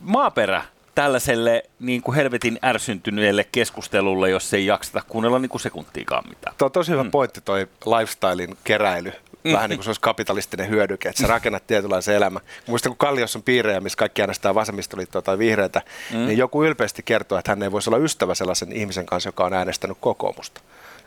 maaperä 0.00 0.64
tällaiselle 0.94 1.62
niin 1.80 2.02
kuin 2.02 2.14
helvetin 2.14 2.58
ärsyntyneelle 2.64 3.46
keskustelulle, 3.52 4.30
jos 4.30 4.54
ei 4.54 4.66
jakseta 4.66 5.02
kuunnella 5.08 5.38
niin 5.38 5.50
kuin 5.50 5.60
sekuntiikaan 5.60 6.28
mitään. 6.28 6.54
Tuo 6.58 6.66
on 6.66 6.72
tosi 6.72 6.92
hyvä 6.92 7.04
mm. 7.04 7.10
pointti 7.10 7.40
toi 7.40 7.68
lifestylein 7.86 8.56
keräily. 8.64 9.12
Mm. 9.44 9.52
vähän 9.52 9.70
niin 9.70 9.78
kuin 9.78 9.84
se 9.84 9.90
olisi 9.90 10.00
kapitalistinen 10.00 10.68
hyödyke, 10.68 11.08
että 11.08 11.22
sä 11.22 11.28
rakennat 11.28 11.66
tietynlaisen 11.66 12.14
elämän. 12.14 12.42
Muistan, 12.66 12.90
kun 12.90 12.98
Kalliossa 12.98 13.38
on 13.38 13.42
piirejä, 13.42 13.80
missä 13.80 13.98
kaikki 13.98 14.22
äänestää 14.22 14.54
vasemmistoliittoa 14.54 15.22
tai 15.22 15.38
vihreitä, 15.38 15.82
mm. 16.12 16.26
niin 16.26 16.38
joku 16.38 16.64
ylpeästi 16.64 17.02
kertoo, 17.02 17.38
että 17.38 17.52
hän 17.52 17.62
ei 17.62 17.72
voisi 17.72 17.90
olla 17.90 17.98
ystävä 17.98 18.34
sellaisen 18.34 18.72
ihmisen 18.72 19.06
kanssa, 19.06 19.28
joka 19.28 19.44
on 19.44 19.54
äänestänyt 19.54 19.98
kokoomusta 20.00 20.60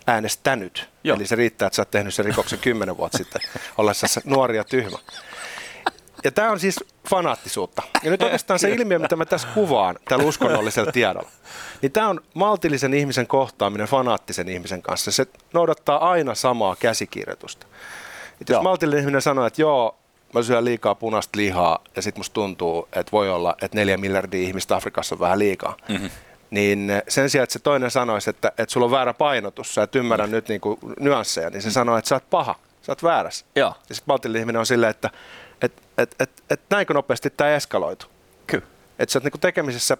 äänestänyt. 0.07 0.89
Joo. 1.03 1.17
Eli 1.17 1.27
se 1.27 1.35
riittää, 1.35 1.65
että 1.65 1.75
sä 1.75 1.81
oot 1.81 1.91
tehnyt 1.91 2.13
sen 2.13 2.25
rikoksen 2.25 2.59
kymmenen 2.59 2.97
vuotta 2.97 3.17
sitten, 3.17 3.41
ollessa 3.77 4.21
nuori 4.25 4.57
ja 4.57 4.63
tyhmä. 4.63 4.97
Ja 6.23 6.31
tämä 6.31 6.51
on 6.51 6.59
siis 6.59 6.83
fanaattisuutta. 7.09 7.81
Ja 8.03 8.11
nyt 8.11 8.21
oikeastaan 8.21 8.59
se 8.59 8.69
ilmiö, 8.69 8.99
mitä 8.99 9.15
mä 9.15 9.25
tässä 9.25 9.47
kuvaan 9.53 9.99
tällä 10.05 10.25
uskonnollisella 10.25 10.91
tiedolla, 10.91 11.29
niin 11.81 11.91
tämä 11.91 12.07
on 12.07 12.21
maltillisen 12.33 12.93
ihmisen 12.93 13.27
kohtaaminen 13.27 13.87
fanaattisen 13.87 14.49
ihmisen 14.49 14.81
kanssa. 14.81 15.11
Se 15.11 15.27
noudattaa 15.53 16.09
aina 16.09 16.35
samaa 16.35 16.75
käsikirjoitusta. 16.75 17.67
Et 18.41 18.49
jos 18.49 18.63
maltillinen 18.63 19.01
ihminen 19.01 19.21
sanoo, 19.21 19.45
että 19.45 19.61
joo, 19.61 19.97
mä 20.33 20.41
syön 20.41 20.65
liikaa 20.65 20.95
punaista 20.95 21.37
lihaa 21.37 21.79
ja 21.95 22.01
sitten 22.01 22.19
musta 22.19 22.33
tuntuu, 22.33 22.87
että 22.93 23.11
voi 23.11 23.29
olla, 23.29 23.55
että 23.61 23.77
neljä 23.77 23.97
miljardia 23.97 24.41
ihmistä 24.41 24.75
Afrikassa 24.75 25.15
on 25.15 25.19
vähän 25.19 25.39
liikaa, 25.39 25.77
mm-hmm 25.89 26.09
niin 26.51 26.91
sen 27.07 27.29
sijaan, 27.29 27.43
että 27.43 27.53
se 27.53 27.59
toinen 27.59 27.91
sanoisi, 27.91 28.29
että, 28.29 28.51
että 28.57 28.73
sulla 28.73 28.85
on 28.85 28.91
väärä 28.91 29.13
painotus, 29.13 29.75
sä 29.75 29.83
et 29.83 29.95
ymmärrä 29.95 30.25
mm. 30.25 30.31
nyt 30.31 30.47
niin 30.47 30.61
kuin 30.61 30.79
nyansseja, 30.99 31.49
niin 31.49 31.61
se 31.61 31.71
sanoo, 31.71 31.97
että 31.97 32.09
sä 32.09 32.15
oot 32.15 32.29
paha, 32.29 32.55
sä 32.81 32.91
oot 32.91 33.03
väärässä. 33.03 33.45
Joo. 33.55 33.75
Ja 33.89 33.95
sitten 33.95 34.11
maltillinen 34.11 34.39
ihminen 34.39 34.59
on 34.59 34.65
silleen, 34.65 34.91
että 34.91 35.09
et, 35.61 35.73
et, 35.97 36.15
et, 36.19 36.43
et 36.49 36.61
näinkö 36.69 36.93
nopeasti 36.93 37.29
tämä 37.29 37.49
eskaloitu. 37.49 38.05
Kyllä. 38.47 38.65
Että 38.99 39.13
sä 39.13 39.19
oot 39.19 39.23
niin 39.23 39.41
tekemisessä 39.41 39.97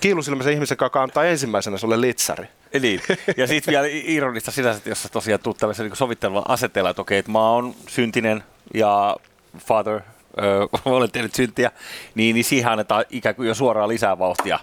kiilusilmäisen 0.00 0.52
ihmisen, 0.52 0.76
joka 0.80 1.02
antaa 1.02 1.24
ensimmäisenä 1.24 1.78
sulle 1.78 2.00
litsari. 2.00 2.46
Niin. 2.80 3.00
Ja 3.36 3.46
sitten 3.46 3.72
vielä 3.72 3.86
ironista 3.90 4.50
sinänsä, 4.50 4.78
että 4.78 4.88
jos 4.88 5.02
sä 5.02 5.08
tosiaan 5.08 5.40
tuut 5.40 5.56
tällaisen 5.56 5.86
niin 5.86 5.96
sovitteleva 5.96 6.42
asetellaan, 6.48 6.90
että 6.90 7.02
okei, 7.02 7.18
että 7.18 7.32
mä 7.32 7.50
oon 7.50 7.74
syntinen 7.88 8.44
ja 8.74 9.16
father, 9.58 9.94
ö, 9.94 10.68
olen 10.84 11.10
tehnyt 11.10 11.34
syntiä, 11.34 11.70
niin, 12.14 12.34
niin 12.34 12.44
siihen 12.44 12.72
annetaan 12.72 13.04
ikään 13.10 13.34
kuin 13.34 13.48
jo 13.48 13.54
suoraan 13.54 13.88
lisää 13.88 14.18
vauhtia 14.18 14.58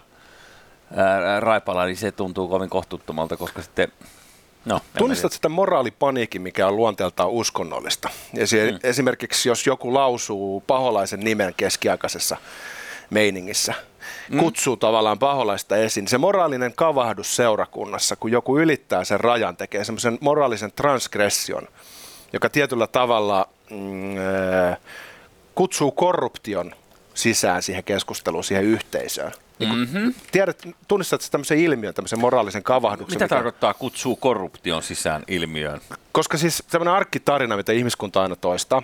Raipala, 1.39 1.85
niin 1.85 1.97
se 1.97 2.11
tuntuu 2.11 2.47
kovin 2.47 2.69
kohtuuttomalta, 2.69 3.37
koska 3.37 3.61
sitten 3.61 3.91
No, 4.67 4.81
Tunnistat 4.97 5.31
sitä 5.31 5.49
moraalipaniikin, 5.49 6.41
mikä 6.41 6.67
on 6.67 6.75
luonteeltaan 6.75 7.29
uskonnollista. 7.29 8.09
Ja 8.33 8.47
se, 8.47 8.71
mm. 8.71 8.79
Esimerkiksi 8.83 9.49
jos 9.49 9.67
joku 9.67 9.93
lausuu 9.93 10.63
paholaisen 10.67 11.19
nimen 11.19 11.53
keskiaikaisessa 11.57 12.37
meiningissä, 13.09 13.73
mm. 14.29 14.39
kutsuu 14.39 14.77
tavallaan 14.77 15.19
paholaista 15.19 15.77
esiin. 15.77 16.07
Se 16.07 16.17
moraalinen 16.17 16.73
kavahdus 16.75 17.35
seurakunnassa, 17.35 18.15
kun 18.15 18.31
joku 18.31 18.57
ylittää 18.59 19.03
sen 19.03 19.19
rajan, 19.19 19.57
tekee 19.57 19.83
semmoisen 19.83 20.17
moraalisen 20.21 20.71
transgression, 20.71 21.67
joka 22.33 22.49
tietyllä 22.49 22.87
tavalla 22.87 23.49
mm, 23.69 24.17
äh, 24.17 24.77
kutsuu 25.55 25.91
korruption 25.91 26.75
sisään 27.13 27.63
siihen 27.63 27.83
keskusteluun, 27.83 28.43
siihen 28.43 28.63
yhteisöön. 28.63 29.31
Niin 29.59 29.75
mm-hmm. 29.75 30.13
Tiedät, 30.31 30.67
tunnistatko 30.87 31.27
tämmöisen 31.31 31.57
ilmiön, 31.57 31.93
tämmöisen 31.93 32.19
moraalisen 32.19 32.63
kavahduksen? 32.63 33.15
Mitä 33.15 33.25
mikä... 33.25 33.35
tarkoittaa 33.35 33.73
kutsuu 33.73 34.15
korruption 34.15 34.83
sisään 34.83 35.23
ilmiöön? 35.27 35.81
Koska 36.11 36.37
siis 36.37 36.63
tämmöinen 36.71 36.93
arkkitarina, 36.93 37.57
mitä 37.57 37.71
ihmiskunta 37.71 38.21
aina 38.21 38.35
toistaa, 38.35 38.83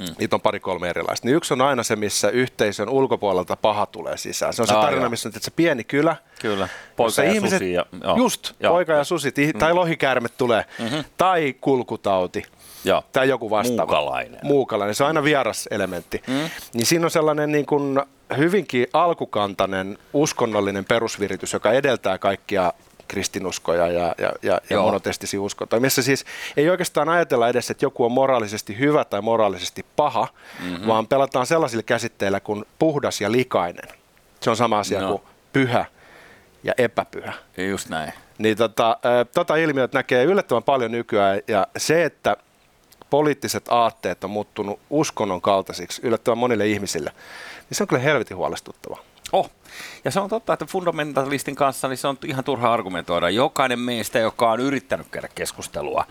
Mm. 0.00 0.06
Niitä 0.18 0.36
on 0.36 0.40
pari-kolme 0.40 0.90
erilaista. 0.90 1.26
Niin 1.26 1.36
yksi 1.36 1.54
on 1.54 1.60
aina 1.60 1.82
se, 1.82 1.96
missä 1.96 2.28
yhteisön 2.28 2.88
ulkopuolelta 2.88 3.56
paha 3.56 3.86
tulee 3.86 4.16
sisään. 4.16 4.52
Se 4.52 4.62
on 4.62 4.68
se 4.68 4.74
Aa, 4.74 4.82
tarina, 4.82 5.02
joo. 5.02 5.10
missä 5.10 5.28
on 5.28 5.32
se 5.40 5.50
pieni 5.50 5.84
kylä. 5.84 6.16
Kyllä, 6.40 6.68
poika 6.96 7.22
ja 7.22 7.32
ihmiset, 7.32 7.58
susi. 7.58 7.72
Ja, 7.72 7.86
joo. 8.04 8.16
Just, 8.16 8.52
joo. 8.60 8.72
poika 8.72 8.92
ja 8.92 9.04
susi, 9.04 9.34
mm. 9.36 9.58
tai 9.58 9.74
lohikäärme 9.74 10.28
tulee, 10.28 10.64
mm-hmm. 10.78 11.04
tai 11.16 11.54
kulkutauti. 11.60 12.42
Joo. 12.84 13.02
tai 13.12 13.28
joku 13.28 13.50
vastaava. 13.50 13.92
Muukalainen. 13.92 14.40
Muukalainen, 14.42 14.94
se 14.94 15.04
on 15.04 15.06
aina 15.06 15.24
vieras 15.24 15.68
elementti. 15.70 16.22
Mm. 16.26 16.50
Niin 16.74 16.86
siinä 16.86 17.06
on 17.06 17.10
sellainen 17.10 17.52
niin 17.52 17.66
kuin 17.66 18.00
hyvinkin 18.36 18.86
alkukantainen 18.92 19.98
uskonnollinen 20.12 20.84
perusviritys, 20.84 21.52
joka 21.52 21.72
edeltää 21.72 22.18
kaikkia 22.18 22.72
kristinuskoja 23.08 23.86
ja, 23.86 24.14
ja, 24.18 24.32
ja, 24.42 24.60
ja 24.70 24.80
monotestisia 24.80 25.40
uskontoja, 25.40 25.80
missä 25.80 26.02
siis 26.02 26.24
ei 26.56 26.70
oikeastaan 26.70 27.08
ajatella 27.08 27.48
edes, 27.48 27.70
että 27.70 27.84
joku 27.84 28.04
on 28.04 28.12
moraalisesti 28.12 28.78
hyvä 28.78 29.04
tai 29.04 29.22
moraalisesti 29.22 29.86
paha, 29.96 30.28
mm-hmm. 30.62 30.86
vaan 30.86 31.06
pelataan 31.06 31.46
sellaisilla 31.46 31.82
käsitteillä 31.82 32.40
kuin 32.40 32.64
puhdas 32.78 33.20
ja 33.20 33.32
likainen. 33.32 33.88
Se 34.40 34.50
on 34.50 34.56
sama 34.56 34.78
asia 34.78 35.00
no. 35.00 35.08
kuin 35.08 35.22
pyhä 35.52 35.84
ja 36.64 36.72
epäpyhä. 36.78 37.32
Just 37.70 37.88
näin. 37.88 38.12
Niin 38.38 38.56
tota, 38.56 38.98
tota 39.34 39.56
ilmiötä 39.56 39.98
näkee 39.98 40.24
yllättävän 40.24 40.62
paljon 40.62 40.92
nykyään, 40.92 41.40
ja 41.48 41.66
se, 41.76 42.04
että 42.04 42.36
poliittiset 43.10 43.64
aatteet 43.68 44.24
on 44.24 44.30
muuttunut 44.30 44.80
uskonnon 44.90 45.40
kaltaisiksi 45.40 46.00
yllättävän 46.04 46.38
monille 46.38 46.66
ihmisille, 46.66 47.12
niin 47.70 47.76
se 47.76 47.82
on 47.82 47.86
kyllä 47.86 48.02
helvetin 48.02 48.36
huolestuttava. 48.36 48.98
Oh. 49.32 49.50
Ja 50.04 50.10
se 50.10 50.20
on 50.20 50.30
totta, 50.30 50.52
että 50.52 50.66
fundamentalistin 50.66 51.54
kanssa 51.54 51.88
niin 51.88 51.98
se 51.98 52.08
on 52.08 52.18
ihan 52.26 52.44
turha 52.44 52.72
argumentoida. 52.72 53.30
Jokainen 53.30 53.78
meistä, 53.78 54.18
joka 54.18 54.50
on 54.50 54.60
yrittänyt 54.60 55.06
käydä 55.10 55.28
keskustelua 55.34 56.04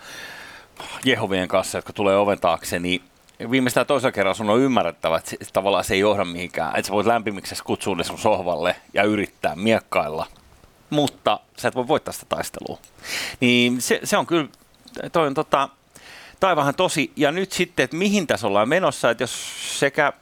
Jehovien 1.04 1.48
kanssa, 1.48 1.78
jotka 1.78 1.92
tulee 1.92 2.16
oven 2.16 2.40
taakse, 2.40 2.78
niin 2.78 3.02
viimeistään 3.50 3.86
toisen 3.86 4.12
kerran 4.12 4.34
sun 4.34 4.50
on 4.50 4.60
ymmärrettävä, 4.60 5.16
että 5.16 5.36
tavallaan 5.52 5.84
se 5.84 5.94
ei 5.94 6.00
johda 6.00 6.24
mihinkään. 6.24 6.76
Että 6.76 6.86
sä 6.86 6.92
voit 6.92 7.06
lämpimiksessä 7.06 7.64
kutsua 7.64 7.96
ne 7.96 8.04
sun 8.04 8.18
sohvalle 8.18 8.76
ja 8.94 9.02
yrittää 9.02 9.56
miekkailla, 9.56 10.26
mutta 10.90 11.40
sä 11.56 11.68
et 11.68 11.74
voi 11.74 11.88
voittaa 11.88 12.12
sitä 12.12 12.26
taistelua. 12.28 12.78
Niin 13.40 13.80
se, 13.80 14.00
se 14.04 14.16
on 14.16 14.26
kyllä, 14.26 14.48
toi 15.12 15.26
on 15.26 15.34
tota, 15.34 15.68
taivahan 16.40 16.74
tosi. 16.74 17.12
Ja 17.16 17.32
nyt 17.32 17.52
sitten, 17.52 17.84
että 17.84 17.96
mihin 17.96 18.26
tässä 18.26 18.46
ollaan 18.46 18.68
menossa, 18.68 19.10
että 19.10 19.22
jos 19.22 19.78
sekä 19.80 20.12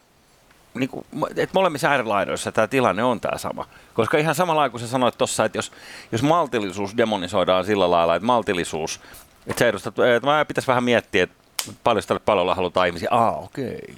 niin 0.74 0.88
kuin, 0.88 1.06
että 1.36 1.54
molemmissa 1.54 1.88
äärilaidoissa 1.88 2.52
tämä 2.52 2.66
tilanne 2.66 3.04
on 3.04 3.20
tämä 3.20 3.38
sama. 3.38 3.66
Koska 3.94 4.18
ihan 4.18 4.34
samalla 4.34 4.60
lailla 4.60 4.70
kuin 4.70 4.80
sä 4.80 4.86
sanoit 4.86 5.18
tuossa, 5.18 5.44
että 5.44 5.58
jos, 5.58 5.72
jos 6.12 6.22
maltillisuus 6.22 6.96
demonisoidaan 6.96 7.64
sillä 7.64 7.90
lailla, 7.90 8.14
että 8.14 8.26
maltillisuus, 8.26 9.00
että 9.46 9.58
sä 9.58 9.68
edustat, 9.68 9.98
että 9.98 10.28
mä 10.28 10.44
pitäisi 10.44 10.68
vähän 10.68 10.84
miettiä, 10.84 11.22
että 11.22 11.36
paljon 11.84 12.04
tälle 12.06 12.22
palvelulla 12.24 12.54
halutaan 12.54 12.86
ihmisiä. 12.86 13.08
Ah, 13.10 13.44
okei. 13.44 13.78
Okay. 13.82 13.94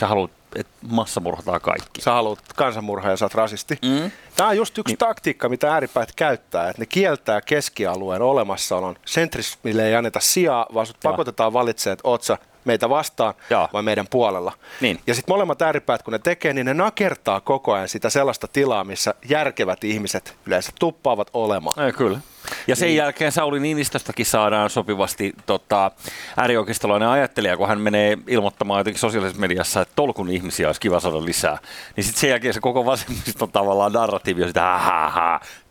Sä 0.00 0.06
haluat, 0.06 0.30
että 0.56 0.72
massamurhataan 0.90 1.60
kaikki. 1.60 2.00
Sä 2.00 2.12
haluat 2.12 2.38
kansanmurhaa 2.56 3.10
ja 3.10 3.16
sä 3.16 3.24
oot 3.24 3.34
rasisti. 3.34 3.78
Mm. 3.82 4.10
Tämä 4.36 4.48
on 4.48 4.56
just 4.56 4.78
yksi 4.78 4.92
niin. 4.92 4.98
taktiikka, 4.98 5.48
mitä 5.48 5.72
ääripäät 5.72 6.12
käyttää, 6.16 6.68
että 6.68 6.82
ne 6.82 6.86
kieltää 6.86 7.40
keskialueen 7.40 8.22
olemassaolon. 8.22 8.96
Sentrismille 9.04 9.88
ei 9.88 9.94
anneta 9.94 10.20
sijaa, 10.20 10.66
vaan 10.74 10.86
sut 10.86 10.96
pakotetaan 11.02 11.52
valitsemaan, 11.52 11.92
että 11.92 12.08
oot 12.08 12.22
sä 12.22 12.38
meitä 12.68 12.88
vastaan, 12.88 13.34
Joo. 13.50 13.68
vai 13.72 13.82
meidän 13.82 14.06
puolella. 14.10 14.52
Niin. 14.80 15.00
Ja 15.06 15.14
sitten 15.14 15.32
molemmat 15.32 15.62
ääripäät, 15.62 16.02
kun 16.02 16.12
ne 16.12 16.18
tekee, 16.18 16.52
niin 16.52 16.66
ne 16.66 16.74
nakertaa 16.74 17.40
koko 17.40 17.72
ajan 17.72 17.88
sitä 17.88 18.10
sellaista 18.10 18.48
tilaa, 18.48 18.84
missä 18.84 19.14
järkevät 19.28 19.84
ihmiset 19.84 20.36
yleensä 20.46 20.72
tuppaavat 20.78 21.30
olemaan. 21.32 21.86
Ei, 21.86 21.92
kyllä. 21.92 22.20
Ja 22.66 22.76
sen 22.76 22.86
niin. 22.86 22.96
jälkeen 22.96 23.32
Sauli 23.32 23.60
Niinistöstäkin 23.60 24.26
saadaan 24.26 24.70
sopivasti 24.70 25.32
tota, 25.46 25.90
äärioikeistolainen 26.36 27.08
ajattelija, 27.08 27.56
kun 27.56 27.68
hän 27.68 27.80
menee 27.80 28.18
ilmoittamaan 28.26 28.80
jotenkin 28.80 29.00
sosiaalisessa 29.00 29.40
mediassa, 29.40 29.80
että 29.80 29.92
tolkun 29.96 30.30
ihmisiä 30.30 30.66
olisi 30.68 30.80
kiva 30.80 31.00
saada 31.00 31.24
lisää. 31.24 31.58
Niin 31.96 32.04
sitten 32.04 32.20
sen 32.20 32.30
jälkeen 32.30 32.54
se 32.54 32.60
koko 32.60 32.84
vasemmiston 32.84 33.52
tavallaan 33.52 33.92
narratiivi 33.92 34.42
on 34.42 34.48
sitä, 34.48 34.80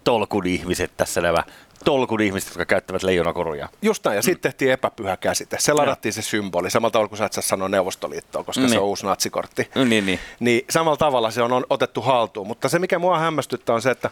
tolkun 0.03 0.47
ihmiset 0.47 0.91
tässä 0.97 1.21
nämä 1.21 1.43
tolkun 1.87 2.21
ihmiset, 2.21 2.49
jotka 2.49 2.65
käyttävät 2.65 3.03
leijonakoruja. 3.03 3.69
Just 3.81 4.05
näin, 4.05 4.15
ja 4.15 4.21
mm. 4.21 4.25
sitten 4.25 4.51
tehtiin 4.51 4.71
epäpyhä 4.71 5.17
käsite. 5.17 5.57
Se 5.59 5.73
ladattiin 5.73 6.13
se 6.13 6.21
symboli, 6.21 6.69
samalla 6.69 6.91
tavalla 6.91 7.09
kuin 7.09 7.17
sä 7.17 7.25
et 7.25 7.33
saa 7.33 7.41
sanoa 7.41 7.69
Neuvostoliittoa, 7.69 8.43
koska 8.43 8.61
niin. 8.61 8.69
se 8.69 8.79
on 8.79 8.85
uusi 8.85 9.05
natsikortti. 9.05 9.69
Niin, 9.75 10.05
niin. 10.05 10.19
niin 10.39 10.65
samalla 10.69 10.97
tavalla 10.97 11.31
se 11.31 11.41
on 11.41 11.65
otettu 11.69 12.01
haltuun. 12.01 12.47
Mutta 12.47 12.69
se, 12.69 12.79
mikä 12.79 12.99
mua 12.99 13.19
hämmästyttää, 13.19 13.75
on 13.75 13.81
se, 13.81 13.91
että, 13.91 14.09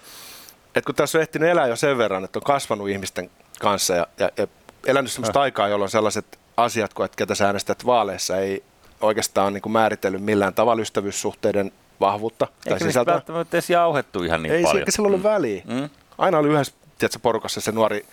että 0.75 0.85
kun 0.85 0.95
tässä 0.95 1.17
on 1.17 1.21
ehtinyt 1.21 1.49
elää 1.49 1.67
jo 1.67 1.75
sen 1.75 1.97
verran, 1.97 2.23
että 2.23 2.39
on 2.39 2.43
kasvanut 2.43 2.89
ihmisten 2.89 3.29
kanssa 3.59 3.95
ja, 3.95 4.07
ja, 4.19 4.29
ja 4.37 4.47
elänyt 4.85 5.11
sellaista 5.11 5.41
aikaa, 5.41 5.67
jolloin 5.67 5.91
sellaiset 5.91 6.39
asiat, 6.57 6.93
kun 6.93 7.05
että 7.05 7.17
ketä 7.17 7.35
sä 7.35 7.45
äänestät 7.45 7.85
vaaleissa, 7.85 8.37
ei 8.37 8.63
oikeastaan 9.01 9.53
niin 9.53 9.61
kuin 9.61 9.73
määritellyt 9.73 10.23
millään 10.23 10.53
tavalla 10.53 10.81
ystävyyssuhteiden 10.81 11.71
vahvuutta. 11.99 12.47
Eikä 12.65 12.69
tai 12.69 12.79
sisältöä. 12.79 13.13
välttämättä 13.13 13.57
edes 13.57 13.69
jauhettu 13.69 14.23
ihan 14.23 14.43
niin 14.43 14.53
ei, 14.53 14.63
paljon. 14.63 14.79
Eikä 14.79 14.91
sillä 14.91 15.07
ollut 15.07 15.21
mm. 15.21 15.29
väliä. 15.29 15.61
Mm. 15.65 15.89
Aina 16.17 16.37
oli 16.37 16.47
yhdessä 16.47 16.84
tiedätkö, 16.97 17.19
porukassa 17.19 17.61
se 17.61 17.71
nuori 17.71 18.05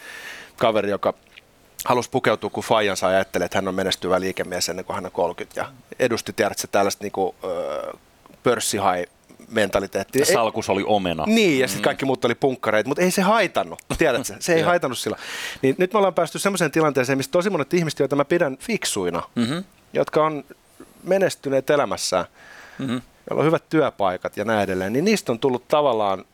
kaveri, 0.56 0.90
joka 0.90 1.14
halusi 1.84 2.10
pukeutua 2.10 2.50
kuin 2.50 2.64
Fajansa 2.64 3.06
ja 3.06 3.16
ajattelee, 3.16 3.44
että 3.44 3.58
hän 3.58 3.68
on 3.68 3.74
menestyvä 3.74 4.20
liikemies 4.20 4.68
ennen 4.68 4.84
kuin 4.84 4.94
hän 4.94 5.06
on 5.06 5.12
30 5.12 5.60
ja 5.60 5.68
edusti, 5.98 6.32
tiedätkö, 6.32 6.66
tällaista 6.72 7.04
niin 7.04 7.12
kuin, 7.12 7.36
pörssihai 8.42 9.06
mentaliteetti. 9.48 10.24
Salkus 10.24 10.68
oli 10.68 10.84
omena. 10.86 11.24
Niin, 11.26 11.58
ja 11.58 11.68
sitten 11.68 11.80
mm. 11.80 11.84
kaikki 11.84 12.04
muut 12.04 12.24
oli 12.24 12.34
punkkareita, 12.34 12.88
mutta 12.88 13.02
ei 13.02 13.10
se 13.10 13.22
haitannut, 13.22 13.78
tiedätkö? 13.98 14.34
Se 14.40 14.54
ei 14.54 14.62
haitannut 14.72 14.98
sillä. 14.98 15.16
Niin 15.62 15.74
nyt 15.78 15.92
me 15.92 15.96
ollaan 15.96 16.14
päästy 16.14 16.38
sellaiseen 16.38 16.70
tilanteeseen, 16.70 17.18
missä 17.18 17.32
tosi 17.32 17.50
monet 17.50 17.74
ihmiset, 17.74 17.98
joita 17.98 18.16
mä 18.16 18.24
pidän 18.24 18.56
fiksuina, 18.56 19.22
mm-hmm. 19.34 19.64
jotka 19.92 20.26
on 20.26 20.44
menestyneet 21.02 21.70
elämässään, 21.70 22.24
mm-hmm. 22.78 23.00
joilla 23.30 23.40
on 23.40 23.46
hyvät 23.46 23.68
työpaikat 23.68 24.36
ja 24.36 24.44
näin 24.44 24.60
edelleen, 24.60 24.92
niin 24.92 25.04
niistä 25.04 25.32
on 25.32 25.38
tullut 25.38 25.68
tavallaan 25.68 26.24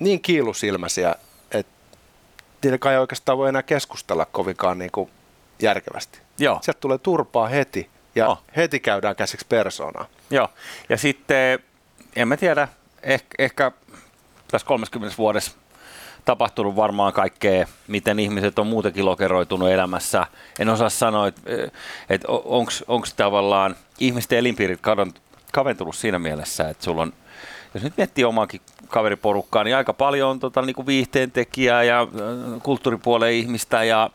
niin 0.00 0.20
kiilusilmäisiä, 0.20 1.14
niiden 2.62 2.78
kai 2.78 2.98
oikeastaan 2.98 3.38
voi 3.38 3.48
enää 3.48 3.62
keskustella 3.62 4.24
kovinkaan 4.24 4.78
niin 4.78 4.90
kuin 4.90 5.10
järkevästi. 5.62 6.18
Joo. 6.38 6.58
Sieltä 6.62 6.80
tulee 6.80 6.98
turpaa 6.98 7.48
heti 7.48 7.90
ja 8.14 8.28
Oh. 8.28 8.42
heti 8.56 8.80
käydään 8.80 9.16
käsiksi 9.16 9.46
persoonaa. 9.48 10.06
Joo, 10.30 10.48
ja 10.88 10.96
sitten 10.96 11.58
en 12.16 12.28
mä 12.28 12.36
tiedä, 12.36 12.68
ehkä, 13.02 13.28
ehkä 13.38 13.72
tässä 14.50 14.66
30 14.66 15.16
vuodessa 15.18 15.52
tapahtunut 16.24 16.76
varmaan 16.76 17.12
kaikkea, 17.12 17.66
miten 17.88 18.18
ihmiset 18.18 18.58
on 18.58 18.66
muutenkin 18.66 19.04
lokeroitunut 19.04 19.68
elämässä. 19.70 20.26
En 20.58 20.68
osaa 20.68 20.88
sanoa, 20.88 21.26
että, 21.28 21.40
että 22.10 22.28
onko 22.88 23.06
tavallaan 23.16 23.76
ihmisten 24.00 24.38
elinpiirit 24.38 24.80
kadon- 24.80 25.20
kaventunut 25.52 25.96
siinä 25.96 26.18
mielessä, 26.18 26.68
että 26.68 26.84
sulla 26.84 27.02
on, 27.02 27.12
jos 27.74 27.82
nyt 27.82 27.96
miettii 27.96 28.24
omaakin 28.24 28.60
kaveriporukkaa, 28.88 29.64
niin 29.64 29.76
aika 29.76 29.92
paljon 29.92 30.30
on 30.30 30.40
tota, 30.40 30.62
niin 30.62 30.76
kuin 30.76 30.86
viihteen 30.86 31.30
tekijää 31.30 31.82
ja 31.82 32.00
äh, 32.00 32.62
kulttuuripuolen 32.62 33.32
ihmistä 33.32 33.84
ja 33.84 34.10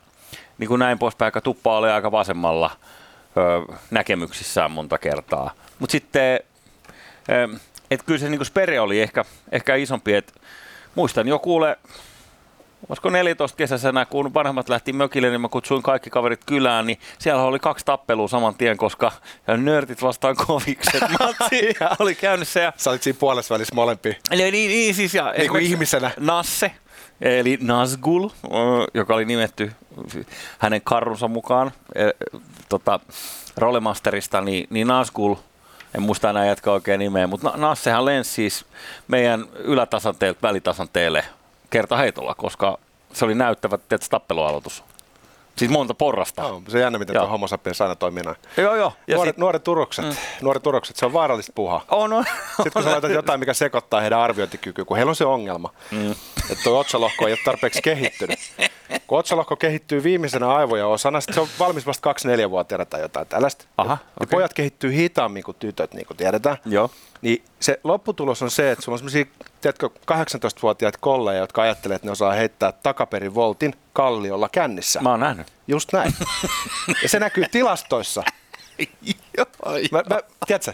niin 0.58 0.68
kuin 0.68 0.80
näin 0.80 1.00
poispäin, 1.00 1.28
aika 1.28 1.42
tuppa 1.42 1.78
oli 1.78 1.90
aika 1.90 2.12
vasemmalla 2.12 2.72
ö, 3.38 3.74
näkemyksissään 3.92 4.72
monta 4.72 4.98
kertaa. 4.98 5.52
Mutta 5.80 5.92
sitten, 5.92 6.40
ö, 7.30 7.58
et 7.92 8.04
kyllä 8.04 8.20
se 8.20 8.30
niinku 8.30 8.46
spere 8.46 8.80
oli 8.80 9.02
ehkä, 9.02 9.26
ehkä 9.52 9.76
isompi, 9.76 10.14
että 10.14 10.34
muistan 10.96 11.28
jo 11.28 11.40
kuule, 11.40 11.78
olisiko 12.90 13.10
14 13.10 13.58
kesäisenä, 13.58 14.06
kun 14.06 14.34
vanhemmat 14.34 14.70
lähti 14.70 14.94
mökille, 14.94 15.30
niin 15.30 15.42
mä 15.42 15.50
kutsuin 15.50 15.84
kaikki 15.84 16.10
kaverit 16.10 16.46
kylään, 16.46 16.88
niin 16.88 17.00
siellä 17.20 17.44
oli 17.44 17.60
kaksi 17.60 17.86
tappelua 17.86 18.28
saman 18.28 18.56
tien, 18.56 18.78
koska 18.78 19.12
nörtit 19.58 20.02
vastaan 20.02 20.36
kovikset. 20.36 21.04
Matsi 21.20 21.74
oli 22.00 22.16
käynnissä 22.16 22.60
ja 22.60 22.74
Sä 22.78 22.90
olit 22.90 23.04
siinä 23.04 23.18
puolessa 23.20 23.54
välissä 23.54 23.76
molempia. 23.76 24.14
Eli 24.32 24.52
niin, 24.52 24.72
niin 24.72 24.96
siis 24.96 25.14
ja 25.14 25.34
Niin 25.38 25.52
kuin 25.52 25.64
ihmisenä. 25.64 26.12
Nasse, 26.20 26.72
eli 27.22 27.58
Nazgul, 27.62 28.30
joka 28.94 29.14
oli 29.14 29.26
nimetty 29.26 29.72
hänen 30.60 30.82
karrunsa 30.84 31.28
mukaan 31.28 31.72
ö, 31.98 32.14
tota, 32.70 33.00
Rollemasterista, 33.58 34.42
niin, 34.42 34.68
niin 34.70 34.88
Nazgul, 34.88 35.36
en 35.96 36.02
muista 36.02 36.30
enää 36.30 36.46
jatkaa 36.46 36.74
oikein 36.74 37.00
nimeä, 37.00 37.28
mutta 37.28 37.50
Na- 37.50 37.58
Nassehan 37.58 38.06
lensi 38.06 38.32
siis 38.32 38.66
meidän 39.08 39.46
ylätasanteelta 39.56 40.40
välitasanteelle 40.44 41.26
kertaheitolla, 41.70 42.36
koska 42.36 42.78
se 43.14 43.26
oli 43.26 43.36
näyttävä 43.36 43.78
tietysti 43.78 44.12
tappelualoitus. 44.12 44.84
Siis 45.58 45.72
monta 45.72 45.94
porrasta. 45.94 46.46
Oh, 46.46 46.62
se 46.68 46.78
on 46.78 46.82
jännä, 46.82 47.00
miten 47.00 47.14
Joo. 47.14 47.24
tuo 47.24 47.32
homo 47.32 47.48
sapiens 47.48 47.82
aina 47.82 47.96
toimii 47.96 48.24
näin. 48.24 48.38
Joo, 48.58 48.76
joo. 48.76 48.94
Ja 49.08 49.16
Nuoret, 49.16 49.36
sit, 49.36 49.38
nuoret 49.38 49.64
turokset, 49.64 50.06
mm. 50.06 50.16
nuoret 50.42 50.64
turokset, 50.64 50.96
se 50.96 51.06
on 51.06 51.14
vaarallista 51.14 51.52
puhaa. 51.56 51.86
on, 51.92 52.14
on, 52.14 52.26
Sitten 52.56 52.72
kun 52.74 52.84
sä 52.84 52.92
laitat 52.92 53.12
jotain, 53.12 53.40
mikä 53.40 53.54
sekoittaa 53.54 54.02
heidän 54.02 54.20
arviointikykyä, 54.20 54.86
kun 54.86 54.98
heillä 54.98 55.10
on 55.10 55.16
se 55.16 55.26
ongelma, 55.26 55.74
mm. 55.92 56.12
että 56.12 56.64
tuo 56.64 56.80
otsalohko 56.80 57.28
ei 57.28 57.34
ole 57.34 57.40
tarpeeksi 57.46 57.82
kehittynyt. 57.82 58.40
Kun 59.08 59.20
otsalohko 59.20 59.56
kehittyy 59.56 60.04
viimeisenä 60.04 60.54
aivoja 60.54 60.88
osana, 60.88 61.22
se 61.22 61.40
on 61.40 61.48
valmis 61.60 61.86
vasta 61.86 62.12
2-4-vuotiaana 62.12 62.86
tai 62.86 63.02
jotain 63.02 63.28
tällaista. 63.28 63.66
Aha, 63.78 63.98
ja 64.04 64.08
okei. 64.20 64.36
pojat 64.38 64.54
kehittyy 64.54 64.94
hitaammin 64.94 65.44
kuin 65.44 65.58
tytöt, 65.60 65.94
niin 65.94 66.08
kuin 66.08 66.18
tiedetään. 66.18 66.58
Joo. 66.66 66.90
Niin 67.22 67.44
se 67.60 67.80
lopputulos 67.84 68.42
on 68.42 68.52
se, 68.52 68.72
että 68.72 68.86
sulla 68.86 68.96
on 68.96 69.00
sellaisia, 69.00 69.26
tiedätkö, 69.62 69.90
18-vuotiaita 70.12 70.98
kolleja, 71.02 71.40
jotka 71.40 71.62
ajattelee, 71.62 71.96
että 71.96 72.08
ne 72.08 72.12
osaa 72.12 72.32
heittää 72.32 72.72
takaperin 72.72 73.36
voltin 73.36 73.76
kalliolla 73.94 74.50
kännissä. 74.50 75.02
Mä 75.02 75.12
oon 75.12 75.20
nähnyt. 75.20 75.48
Just 75.68 75.94
näin. 75.94 76.14
ja 77.04 77.10
se 77.10 77.20
näkyy 77.20 77.46
tilastoissa. 77.52 78.24
Mä, 79.92 80.04
mä, 80.10 80.20
tiedätkö, 80.48 80.74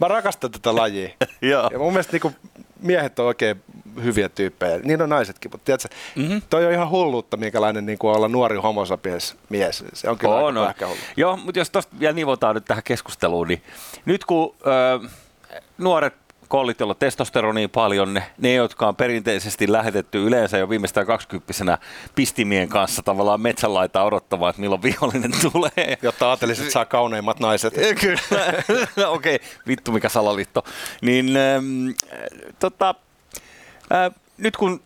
mä 0.00 0.08
rakastan 0.08 0.50
tätä 0.50 0.74
lajia. 0.74 1.08
Joo. 1.42 1.68
Ja 1.72 1.78
mun 1.78 1.92
mielestä 1.92 2.12
niinku 2.12 2.32
miehet 2.80 3.18
on 3.18 3.26
oikein 3.26 3.62
hyviä 4.02 4.28
tyyppejä. 4.28 4.78
Niin 4.78 5.02
on 5.02 5.08
naisetkin, 5.08 5.50
mutta 5.52 5.64
tiedätkö, 5.64 5.88
mm-hmm. 6.16 6.42
toi 6.50 6.66
on 6.66 6.72
ihan 6.72 6.90
hulluutta, 6.90 7.36
minkälainen 7.36 7.86
niinku 7.86 8.08
olla 8.08 8.28
nuori 8.28 8.56
homosapiens 8.56 9.36
mies. 9.48 9.84
Se 9.92 10.10
on 10.10 10.18
kyllä 10.18 10.34
On, 10.34 10.58
aika 10.58 10.86
on. 10.86 10.96
Joo, 11.16 11.36
mutta 11.36 11.58
jos 11.58 11.70
tuosta 11.70 11.96
vielä 12.00 12.12
nivotaan 12.12 12.54
nyt 12.54 12.64
tähän 12.64 12.82
keskusteluun, 12.82 13.48
niin 13.48 13.62
nyt 14.04 14.24
kun 14.24 14.54
ö, 14.66 15.08
nuoret 15.78 16.14
kollit, 16.48 16.80
joilla 16.80 16.92
on 16.92 16.98
testosteronia 16.98 17.68
paljon, 17.68 18.14
ne, 18.14 18.22
ne, 18.38 18.54
jotka 18.54 18.88
on 18.88 18.96
perinteisesti 18.96 19.72
lähetetty 19.72 20.26
yleensä 20.26 20.58
jo 20.58 20.68
viimeistään 20.68 21.06
20 21.06 21.78
pistimien 22.14 22.68
kanssa 22.68 23.02
tavallaan 23.02 23.40
metsänlaita 23.40 24.02
odottamaan, 24.02 24.50
että 24.50 24.62
milloin 24.62 24.82
vihollinen 24.82 25.30
tulee. 25.52 25.98
Jotta 26.02 26.28
ajattelisit, 26.30 26.62
että 26.62 26.72
saa 26.72 26.84
kauneimmat 26.84 27.40
naiset. 27.40 27.74
Kyllä, 28.00 28.18
okei, 29.08 29.34
okay. 29.34 29.48
vittu 29.66 29.92
mikä 29.92 30.08
salaliitto. 30.08 30.64
Niin 31.02 31.36
ähm, 31.36 31.88
tota, 32.58 32.94
äh, 33.94 34.10
nyt 34.38 34.56
kun 34.56 34.80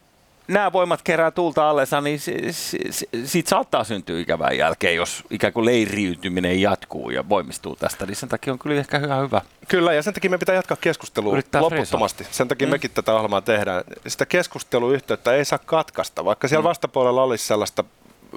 nämä 0.49 0.73
voimat 0.73 1.03
kerää 1.03 1.31
tulta 1.31 1.71
allensa, 1.71 2.01
niin 2.01 2.21
si- 2.21 2.53
si- 2.53 2.79
si- 2.91 3.09
siitä 3.25 3.49
saattaa 3.49 3.85
syntyä 3.85 4.21
ikävän 4.21 4.59
jälkeen, 4.59 4.97
jos 4.97 5.25
ikään 5.31 5.53
kuin 5.53 5.67
leiriytyminen 5.67 6.61
jatkuu 6.61 7.11
ja 7.11 7.29
voimistuu 7.29 7.77
tästä, 7.77 8.07
niin 8.07 8.17
sen 8.17 8.29
takia 8.29 8.53
on 8.53 8.59
kyllä 8.59 8.81
ehkä 8.81 8.99
hyvä 8.99 9.17
hyvä. 9.17 9.41
Kyllä, 9.69 9.93
ja 9.93 10.03
sen 10.03 10.15
takia 10.15 10.31
me 10.31 10.39
pitää 10.39 10.55
jatkaa 10.55 10.77
keskustelua 10.81 11.33
Yrittää 11.33 11.63
loputtomasti. 11.63 12.27
Sen 12.31 12.49
takia 12.49 12.67
mm. 12.67 12.71
mekin 12.71 12.91
tätä 12.91 13.15
ohjelmaa 13.15 13.41
tehdään. 13.41 13.85
Sitä 14.07 14.27
keskusteluyhteyttä 14.27 15.35
ei 15.35 15.45
saa 15.45 15.59
katkaista, 15.59 16.25
vaikka 16.25 16.49
siellä 16.49 16.63
mm. 16.63 16.69
vastapuolella 16.69 17.23
olisi 17.23 17.47
sellaista 17.47 17.85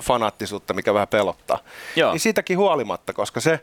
fanaattisuutta, 0.02 0.74
mikä 0.74 0.94
vähän 0.94 1.08
pelottaa. 1.08 1.60
Joo. 1.96 2.12
Niin 2.12 2.20
siitäkin 2.20 2.58
huolimatta, 2.58 3.14
koska 3.14 3.40
se 3.40 3.60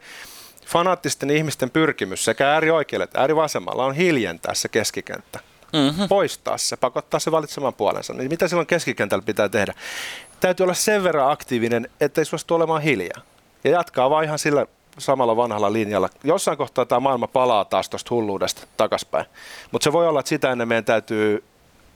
fanaattisten 0.67 1.31
ihmisten 1.31 1.71
pyrkimys 1.71 2.25
sekä 2.25 2.53
äärioikealle 2.53 3.05
että 3.05 3.21
äärivasemmalla 3.21 3.85
on 3.85 3.95
hiljentää 3.95 4.55
se 4.55 4.69
keskikenttä. 4.69 5.41
Mm-hmm. 5.73 6.09
Poistaa 6.09 6.59
se, 6.59 6.77
pakottaa 6.77 7.21
se 7.21 7.31
valitsemaan 7.31 7.75
puolensa. 7.75 8.15
Niin 8.15 8.31
mitä 8.31 8.49
silloin 8.49 8.67
keskikentällä 8.67 9.23
pitää 9.23 9.49
tehdä? 9.49 9.75
Täytyy 10.41 10.65
olla 10.65 10.75
sen 10.75 11.05
verran 11.05 11.31
aktiivinen, 11.31 11.89
ettei 12.01 12.25
suostu 12.25 12.55
olemaan 12.55 12.83
hiljaa. 12.83 13.23
Ja 13.65 13.71
jatkaa 13.71 14.11
vaan 14.11 14.25
ihan 14.25 14.39
sillä 14.39 14.67
samalla 14.99 15.37
vanhalla 15.37 15.73
linjalla. 15.73 16.09
Jossain 16.25 16.59
kohtaa 16.59 16.85
tämä 16.85 17.01
maailma 17.01 17.27
palaa 17.27 17.65
taas 17.65 17.89
tuosta 17.89 18.15
hulluudesta 18.15 18.67
takaspäin. 18.77 19.27
Mutta 19.73 19.85
se 19.85 19.93
voi 19.93 20.09
olla, 20.09 20.21
että 20.21 20.29
sitä 20.29 20.53
ennen 20.53 20.69
meidän 20.69 20.85
täytyy 20.85 21.45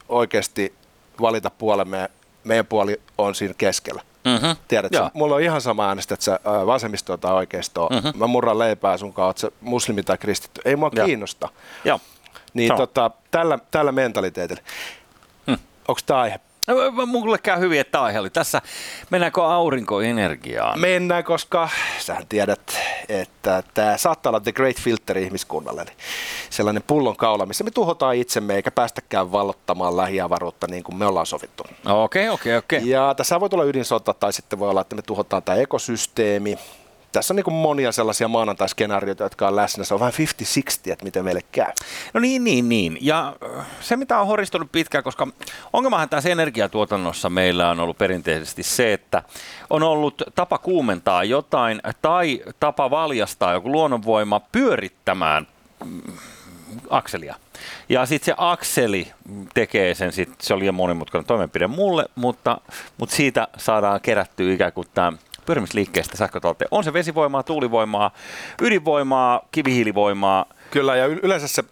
oikeasti 0.08 0.74
valita 1.20 1.50
puolemme. 1.50 2.10
Meidän 2.44 2.66
puoli 2.66 3.00
on 3.18 3.34
siinä 3.34 3.54
keskellä. 3.58 4.02
Mm-hmm. 4.24 4.56
Tiedätkö, 4.68 4.98
Joo. 4.98 5.10
mulla 5.14 5.34
on 5.34 5.42
ihan 5.42 5.60
sama 5.60 5.88
äänestä, 5.88 6.14
että 6.14 6.24
sä 6.24 6.40
vasemmistoa 6.44 7.18
tai 7.18 7.32
oikeistoa. 7.32 7.88
Mm-hmm. 7.88 8.18
Mä 8.18 8.26
murran 8.26 8.58
leipää 8.58 8.96
sun 8.96 9.14
sä 9.36 9.50
muslimi 9.60 10.02
tai 10.02 10.18
kristitty. 10.18 10.60
Ei 10.64 10.76
mua 10.76 10.90
Joo. 10.94 11.06
kiinnosta. 11.06 11.48
Joo. 11.84 12.00
Niin 12.54 12.68
Sama. 12.68 12.78
tota, 12.78 13.10
tällä, 13.30 13.58
tällä 13.70 13.92
mentaliteetillä. 13.92 14.62
Hmm. 15.46 15.58
Onko 15.88 16.00
tämä 16.06 16.20
aihe? 16.20 16.40
Mulle 17.06 17.38
käy 17.38 17.60
hyvin, 17.60 17.80
että 17.80 18.02
aihe 18.02 18.18
oli 18.20 18.30
tässä. 18.30 18.62
Mennäänkö 19.10 19.44
aurinkoenergiaan? 19.44 20.80
Mennään, 20.80 21.24
koska 21.24 21.68
sähän 21.98 22.26
tiedät, 22.28 22.78
että 23.08 23.62
tämä 23.74 23.96
saattaa 23.96 24.30
olla 24.30 24.40
the 24.40 24.52
great 24.52 24.76
filter 24.76 25.18
ihmiskunnalle. 25.18 25.82
Eli 25.82 25.90
sellainen 26.50 26.82
pullonkaula, 26.86 27.46
missä 27.46 27.64
me 27.64 27.70
tuhotaan 27.70 28.16
itsemme 28.16 28.54
eikä 28.54 28.70
päästäkään 28.70 29.32
vallottamaan 29.32 29.96
lähiavaruutta 29.96 30.66
niin 30.66 30.82
kuin 30.82 30.96
me 30.96 31.06
ollaan 31.06 31.26
sovittu. 31.26 31.64
Okei, 31.86 32.28
okei, 32.28 32.56
okei. 32.56 32.88
Ja 32.88 33.14
tässä 33.16 33.40
voi 33.40 33.50
tulla 33.50 33.64
ydinsota 33.64 34.14
tai 34.14 34.32
sitten 34.32 34.58
voi 34.58 34.70
olla, 34.70 34.80
että 34.80 34.96
me 34.96 35.02
tuhotaan 35.02 35.42
tämä 35.42 35.58
ekosysteemi. 35.58 36.58
Tässä 37.12 37.34
on 37.34 37.36
niin 37.36 37.52
monia 37.52 37.92
sellaisia 37.92 38.28
maanantaiskenaarioita, 38.28 39.22
jotka 39.24 39.48
on 39.48 39.56
läsnä. 39.56 39.84
Se 39.84 39.94
on 39.94 40.00
vähän 40.00 40.12
50-60, 40.12 40.92
että 40.92 41.04
miten 41.04 41.24
meille 41.24 41.40
käy. 41.52 41.72
No 42.14 42.20
niin, 42.20 42.44
niin, 42.44 42.68
niin. 42.68 42.98
Ja 43.00 43.36
äh, 43.58 43.66
se, 43.80 43.96
mitä 43.96 44.20
on 44.20 44.26
horistunut 44.26 44.72
pitkään, 44.72 45.04
koska 45.04 45.28
ongelmahan 45.72 46.08
tässä 46.08 46.28
energiatuotannossa 46.28 47.30
meillä 47.30 47.70
on 47.70 47.80
ollut 47.80 47.98
perinteisesti 47.98 48.62
se, 48.62 48.92
että 48.92 49.22
on 49.70 49.82
ollut 49.82 50.22
tapa 50.34 50.58
kuumentaa 50.58 51.24
jotain 51.24 51.80
tai 52.02 52.42
tapa 52.60 52.90
valjastaa 52.90 53.52
joku 53.52 53.72
luonnonvoima 53.72 54.40
pyörittämään 54.40 55.46
mm, 55.84 56.00
akselia. 56.90 57.34
Ja 57.88 58.06
sitten 58.06 58.26
se 58.26 58.34
akseli 58.38 59.12
tekee 59.54 59.94
sen, 59.94 60.12
sit, 60.12 60.30
se 60.40 60.54
on 60.54 60.60
liian 60.60 60.74
monimutkainen 60.74 61.26
toimenpide 61.26 61.66
mulle, 61.66 62.04
mutta, 62.14 62.60
mutta 62.98 63.16
siitä 63.16 63.48
saadaan 63.56 64.00
kerättyä 64.00 64.52
ikään 64.52 64.72
kuin 64.72 64.88
tämä 64.94 65.12
pyörimisliikkeestä 65.46 66.16
sähkötalteen. 66.16 66.68
On 66.70 66.84
se 66.84 66.92
vesivoimaa, 66.92 67.42
tuulivoimaa, 67.42 68.10
ydinvoimaa, 68.60 69.40
kivihiilivoimaa, 69.52 70.46
Kyllä, 70.70 70.96
ja 70.96 71.06
yleensä 71.06 71.48
se 71.48 71.64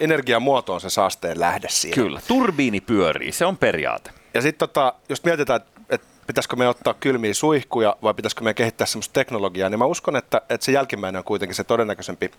energiamuoto 0.00 0.74
on 0.74 0.80
se 0.80 0.90
saasteen 0.90 1.40
lähde 1.40 1.68
siihen. 1.68 2.04
Kyllä, 2.04 2.20
turbiini 2.28 2.80
pyörii, 2.80 3.32
se 3.32 3.46
on 3.46 3.56
periaate. 3.56 4.10
Ja 4.34 4.42
sitten 4.42 4.68
tota, 4.68 4.94
jos 5.08 5.24
mietitään, 5.24 5.56
että 5.56 5.68
et 5.68 5.71
pitäisikö 6.32 6.56
me 6.56 6.68
ottaa 6.68 6.94
kylmiä 6.94 7.34
suihkuja 7.34 7.96
vai 8.02 8.14
pitäisikö 8.14 8.44
me 8.44 8.54
kehittää 8.54 8.86
semmoista 8.86 9.12
teknologiaa, 9.12 9.68
niin 9.68 9.78
mä 9.78 9.84
uskon, 9.84 10.16
että, 10.16 10.42
että 10.48 10.64
se 10.64 10.72
jälkimmäinen 10.72 11.18
on 11.18 11.24
kuitenkin 11.24 11.54
se 11.54 11.64
todennäköisempi 11.64 12.30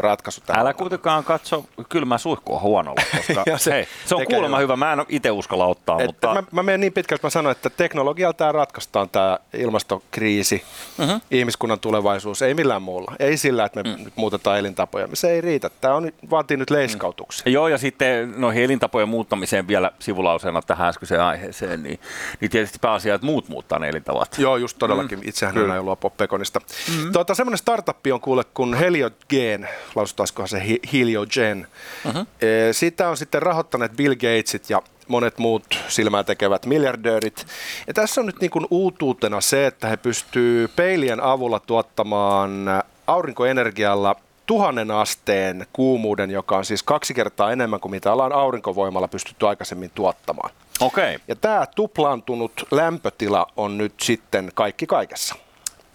ratkaisu 0.00 0.40
tähän. 0.46 0.60
Älä 0.60 0.74
kuitenkaan 0.74 1.24
katso 1.24 1.64
kylmää 1.88 2.18
suihkua 2.18 2.60
huonolla, 2.60 3.02
koska 3.16 3.58
se 3.58 3.72
hei, 3.72 3.86
se 4.06 4.14
on 4.14 4.26
kuulemma 4.26 4.56
jo. 4.56 4.62
hyvä. 4.62 4.76
Mä 4.76 4.92
en 4.92 5.04
itse 5.08 5.30
uskalla 5.30 5.66
ottaa, 5.66 6.00
Et, 6.00 6.06
mutta... 6.06 6.34
mä, 6.34 6.42
mä 6.52 6.62
menen 6.62 6.80
niin 6.80 6.92
pitkälle, 6.92 7.16
että 7.16 7.26
mä 7.26 7.30
sanon, 7.30 7.52
että 7.52 7.70
teknologialla 7.70 8.32
tämä 8.32 8.52
ratkaistaan 8.52 9.10
tämä 9.10 9.38
ilmastokriisi, 9.54 10.62
mm-hmm. 10.98 11.20
ihmiskunnan 11.30 11.80
tulevaisuus, 11.80 12.42
ei 12.42 12.54
millään 12.54 12.82
muulla. 12.82 13.12
Ei 13.18 13.36
sillä, 13.36 13.64
että 13.64 13.82
me 13.82 13.96
mm. 13.96 14.04
nyt 14.04 14.16
muutetaan 14.16 14.58
elintapoja. 14.58 15.08
Se 15.14 15.30
ei 15.30 15.40
riitä. 15.40 15.70
Tämä 15.80 15.94
on, 15.94 16.12
vaatii 16.30 16.56
nyt 16.56 16.70
leiskautuksen. 16.70 17.52
Joo, 17.52 17.68
ja 17.68 17.78
sitten 17.78 18.34
noihin 18.36 18.64
elintapojen 18.64 19.08
muuttamiseen 19.08 19.68
vielä 19.68 19.90
sivulauseena 19.98 20.62
tähän 20.62 20.88
äskeiseen 20.88 21.22
aiheeseen, 21.22 21.82
niin, 21.82 22.00
niin 22.40 22.50
tietysti 22.50 22.78
pääasia, 22.80 23.14
että 23.14 23.26
muut 23.26 23.39
muuttaa 23.48 23.78
ne 23.78 23.88
elintavat. 23.88 24.38
Joo, 24.38 24.56
just 24.56 24.78
todellakin. 24.78 25.18
Mm. 25.18 25.28
Itsehän 25.28 25.58
en 25.58 25.70
aio 25.70 25.82
luopua 25.82 26.10
pekonista. 26.10 26.60
Mm-hmm. 26.60 27.12
Tuota, 27.12 27.34
semmoinen 27.34 27.58
startuppi 27.58 28.12
on 28.12 28.20
kuule 28.20 28.44
kuin 28.54 28.74
Heliogen, 28.74 29.68
lausutaisikohan 29.94 30.48
se 30.48 30.64
Hi- 30.66 30.80
Heliogen. 30.92 31.66
Mm-hmm. 32.04 32.26
E, 32.40 32.72
sitä 32.72 33.08
on 33.08 33.16
sitten 33.16 33.42
rahoittaneet 33.42 33.92
Bill 33.96 34.14
Gatesit 34.14 34.70
ja 34.70 34.82
monet 35.08 35.38
muut 35.38 35.64
silmää 35.88 36.24
tekevät 36.24 36.66
miljardöörit. 36.66 37.46
Ja 37.86 37.94
tässä 37.94 38.20
on 38.20 38.26
nyt 38.26 38.40
niin 38.40 38.50
kuin 38.50 38.66
uutuutena 38.70 39.40
se, 39.40 39.66
että 39.66 39.88
he 39.88 39.96
pystyy 39.96 40.68
peilien 40.68 41.20
avulla 41.20 41.60
tuottamaan 41.60 42.66
aurinkoenergialla 43.06 44.16
tuhannen 44.46 44.90
asteen 44.90 45.66
kuumuuden, 45.72 46.30
joka 46.30 46.56
on 46.56 46.64
siis 46.64 46.82
kaksi 46.82 47.14
kertaa 47.14 47.52
enemmän 47.52 47.80
kuin 47.80 47.92
mitä 47.92 48.12
ollaan 48.12 48.32
aurinkovoimalla 48.32 49.08
pystytty 49.08 49.46
aikaisemmin 49.46 49.90
tuottamaan. 49.94 50.50
Okei. 50.80 51.18
Ja 51.28 51.36
tämä 51.36 51.66
tuplaantunut 51.76 52.52
lämpötila 52.70 53.46
on 53.56 53.78
nyt 53.78 53.94
sitten 54.00 54.50
kaikki 54.54 54.86
kaikessa. 54.86 55.34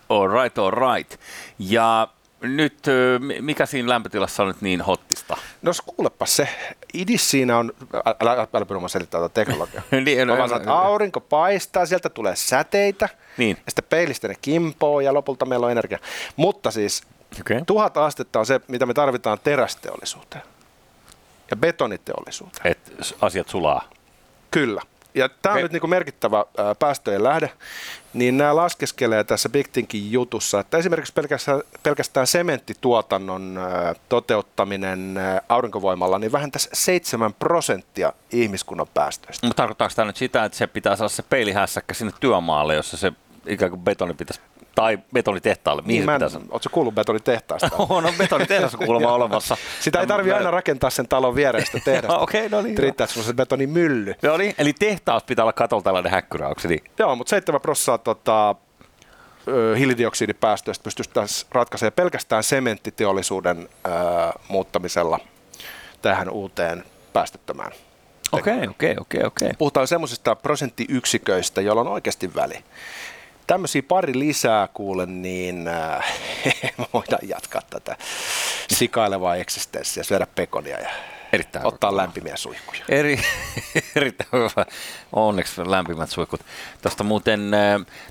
All 0.09 0.27
right, 0.27 0.57
all 0.57 0.71
right. 0.71 1.19
Ja 1.59 2.07
nyt, 2.41 2.77
mikä 3.41 3.65
siinä 3.65 3.89
lämpötilassa 3.89 4.43
on 4.43 4.47
nyt 4.47 4.61
niin 4.61 4.81
hottista? 4.81 5.37
No 5.61 5.71
kuulepa 5.85 6.25
se, 6.25 6.47
idis 6.93 7.31
siinä 7.31 7.57
on, 7.57 7.73
älä, 7.93 8.15
älä, 8.21 8.47
älä 8.53 8.65
pyydä 8.65 8.87
selittää 8.87 9.21
tätä 9.21 9.33
teknologiaa. 9.33 9.83
Niin, 10.05 10.27
no, 10.27 10.37
vaan 10.37 10.49
sanon, 10.49 10.61
että 10.61 10.73
aurinko 10.73 11.19
paistaa, 11.21 11.85
sieltä 11.85 12.09
tulee 12.09 12.35
säteitä, 12.35 13.09
Niin. 13.37 13.57
ja 13.57 13.71
sitten 13.71 13.85
peilistä 13.89 14.27
ne 14.27 14.35
kimpoo 14.41 14.99
ja 14.99 15.13
lopulta 15.13 15.45
meillä 15.45 15.65
on 15.65 15.71
energia. 15.71 15.99
Mutta 16.35 16.71
siis 16.71 17.03
Okei. 17.41 17.61
tuhat 17.67 17.97
astetta 17.97 18.39
on 18.39 18.45
se, 18.45 18.61
mitä 18.67 18.85
me 18.85 18.93
tarvitaan 18.93 19.39
terästeollisuuteen 19.43 20.43
ja 21.51 21.57
betoniteollisuuteen. 21.57 22.71
Et 22.71 22.93
asiat 23.21 23.49
sulaa. 23.49 23.89
Kyllä. 24.55 24.81
Ja 25.15 25.29
tämä 25.41 25.55
on 25.55 25.61
nyt 25.61 25.71
niin 25.71 25.81
kuin 25.81 25.89
merkittävä 25.89 26.45
ää, 26.57 26.75
päästöjen 26.75 27.23
lähde, 27.23 27.51
niin 28.13 28.37
nämä 28.37 28.55
laskeskelee 28.55 29.23
tässä 29.23 29.49
Big 29.49 29.67
Thinkin 29.67 30.11
jutussa, 30.11 30.59
että 30.59 30.77
esimerkiksi 30.77 31.13
pelkästään, 31.13 31.61
pelkästään 31.83 32.27
sementtituotannon 32.27 33.57
ää, 33.57 33.95
toteuttaminen 34.09 35.17
ää, 35.17 35.41
aurinkovoimalla 35.49 36.19
niin 36.19 36.31
vähentäisi 36.31 36.69
7 36.73 37.33
prosenttia 37.33 38.13
ihmiskunnan 38.31 38.87
päästöistä. 38.93 39.47
Mutta 39.47 39.61
tarkoittaako 39.61 39.93
tämä 39.95 40.05
nyt 40.05 40.17
sitä, 40.17 40.45
että 40.45 40.57
se 40.57 40.67
pitää 40.67 40.95
saada 40.95 41.09
se 41.09 41.23
peilihässäkkä 41.23 41.93
sinne 41.93 42.13
työmaalle, 42.19 42.75
jossa 42.75 42.97
se 42.97 43.13
ikään 43.47 43.71
kuin 43.71 43.81
betoni 43.81 44.13
pitäisi, 44.13 44.41
tai 44.75 44.99
betonitehtaalle, 45.13 45.81
mihin 45.81 45.89
Niin, 45.93 46.01
se 46.01 46.05
mä 46.05 46.11
en, 46.11 46.19
pitäisi 46.19 46.33
sanoa? 46.33 46.47
ootko 46.51 46.69
kuullut 46.71 46.95
betonitehtaasta? 46.95 47.69
On, 47.89 48.05
on 48.05 48.13
betonitehdas 48.17 48.75
kuulemma 48.75 49.13
olemassa. 49.19 49.57
Sitä 49.79 49.99
ei 49.99 50.07
tarvi 50.07 50.31
aina 50.31 50.51
rakentaa 50.51 50.89
sen 50.89 51.07
talon 51.07 51.35
viereistä 51.35 51.79
tehdasta. 51.85 52.19
Okei, 52.25 52.49
no 52.49 52.61
niin. 52.61 52.77
Riittää, 52.77 53.05
että 53.05 53.21
se 53.23 53.33
betonimylly. 53.33 54.15
No 54.21 54.37
niin, 54.37 54.55
eli 54.57 54.73
tehtaas 54.73 55.23
pitää 55.23 55.43
olla 55.43 55.53
katolta 55.53 55.83
tällainen 55.83 56.11
häkkyrä, 56.11 56.47
onko 56.47 56.61
niin? 56.67 56.83
Joo, 56.99 57.15
mutta 57.15 57.29
7 57.29 57.61
prosenttia 57.61 57.97
tota, 57.97 58.55
hiilidioksidipäästöistä 59.77 60.83
pystytään 60.83 61.27
ratkaisemaan 61.51 61.93
pelkästään 61.93 62.43
sementtiteollisuuden 62.43 63.69
ö, 63.87 63.89
muuttamisella 64.47 65.19
tähän 66.01 66.29
uuteen 66.29 66.83
päästöttömään. 67.13 67.71
Okei, 68.31 68.67
okei, 68.67 68.95
okei, 68.99 69.23
okei. 69.23 69.49
Puhutaan 69.57 69.87
semmoisista 69.87 70.35
prosenttiyksiköistä, 70.35 71.61
joilla 71.61 71.81
on 71.81 71.87
oikeasti 71.87 72.35
väli. 72.35 72.63
Tämmöisiä 73.47 73.83
pari 73.87 74.19
lisää 74.19 74.67
kuulen, 74.73 75.21
niin 75.21 75.67
äh, 75.67 76.13
voidaan 76.93 77.29
jatkaa 77.29 77.61
tätä 77.69 77.97
sikailevaa 78.71 79.35
eksistenssiä, 79.35 80.03
syödä 80.03 80.27
pekonia 80.35 80.79
ja 80.79 80.89
Erittäin 81.33 81.65
ottaa 81.67 81.91
hyvä. 81.91 82.01
lämpimiä 82.01 82.37
suihkuja. 82.37 82.81
Eri, 82.89 83.19
erittäin 83.95 84.29
hyvä. 84.33 84.65
Onneksi 85.13 85.61
lämpimät 85.69 86.09
suihkut. 86.09 86.41
Tästä 86.81 87.03
muuten 87.03 87.51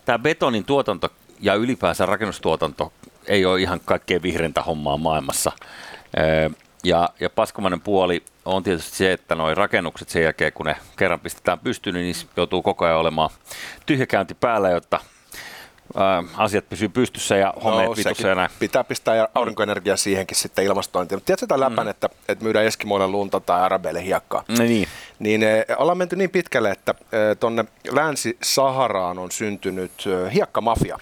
tämä 0.04 0.18
betonin 0.18 0.64
tuotanto 0.64 1.08
ja 1.40 1.54
ylipäänsä 1.54 2.06
rakennustuotanto 2.06 2.92
ei 3.26 3.44
ole 3.44 3.60
ihan 3.60 3.80
kaikkein 3.84 4.22
vihreintä 4.22 4.62
hommaa 4.62 4.96
maailmassa. 4.96 5.52
Ö, 6.18 6.50
Ja, 6.84 7.08
ja 7.20 7.30
paskomainen 7.30 7.80
puoli 7.80 8.24
on 8.44 8.62
tietysti 8.62 8.96
se, 8.96 9.12
että 9.12 9.34
nuo 9.34 9.54
rakennukset 9.54 10.08
sen 10.08 10.22
jälkeen, 10.22 10.52
kun 10.52 10.66
ne 10.66 10.76
kerran 10.96 11.20
pistetään 11.20 11.58
pystyyn, 11.58 11.94
niin 11.94 12.14
joutuu 12.36 12.62
koko 12.62 12.84
ajan 12.84 12.98
olemaan 12.98 13.30
tyhjäkäynti 13.86 14.34
päällä, 14.34 14.70
jotta 14.70 15.00
asiat 16.36 16.68
pysyy 16.68 16.88
pystyssä 16.88 17.36
ja 17.36 17.54
homeet 17.64 17.88
no, 17.88 17.96
vitussa 17.96 18.28
ja 18.28 18.34
näin. 18.34 18.50
Pitää 18.58 18.84
pistää 18.84 19.14
ja 19.14 19.28
aurinkoenergiaa 19.34 19.96
siihenkin 19.96 20.36
sitten 20.36 20.64
ilmastointiin. 20.64 21.16
Mutta 21.16 21.26
tiedätkö 21.26 21.46
tämän 21.46 21.72
läpän, 21.72 21.88
että, 21.88 22.08
että 22.28 22.44
myydään 22.44 22.66
Eskimoille 22.66 23.06
lunta 23.06 23.40
tai 23.40 23.60
arabeille 23.60 24.04
hiekkaa? 24.04 24.44
No 24.48 24.64
niin. 24.64 24.88
Niin 25.18 25.42
eh, 25.42 25.64
ollaan 25.78 25.98
menty 25.98 26.16
niin 26.16 26.30
pitkälle, 26.30 26.70
että 26.70 26.94
eh, 27.00 27.36
tonne 27.40 27.64
Länsi-Saharaan 27.90 29.18
on 29.18 29.30
syntynyt 29.30 29.92
eh, 30.06 30.32
hiekkamafia, 30.34 30.98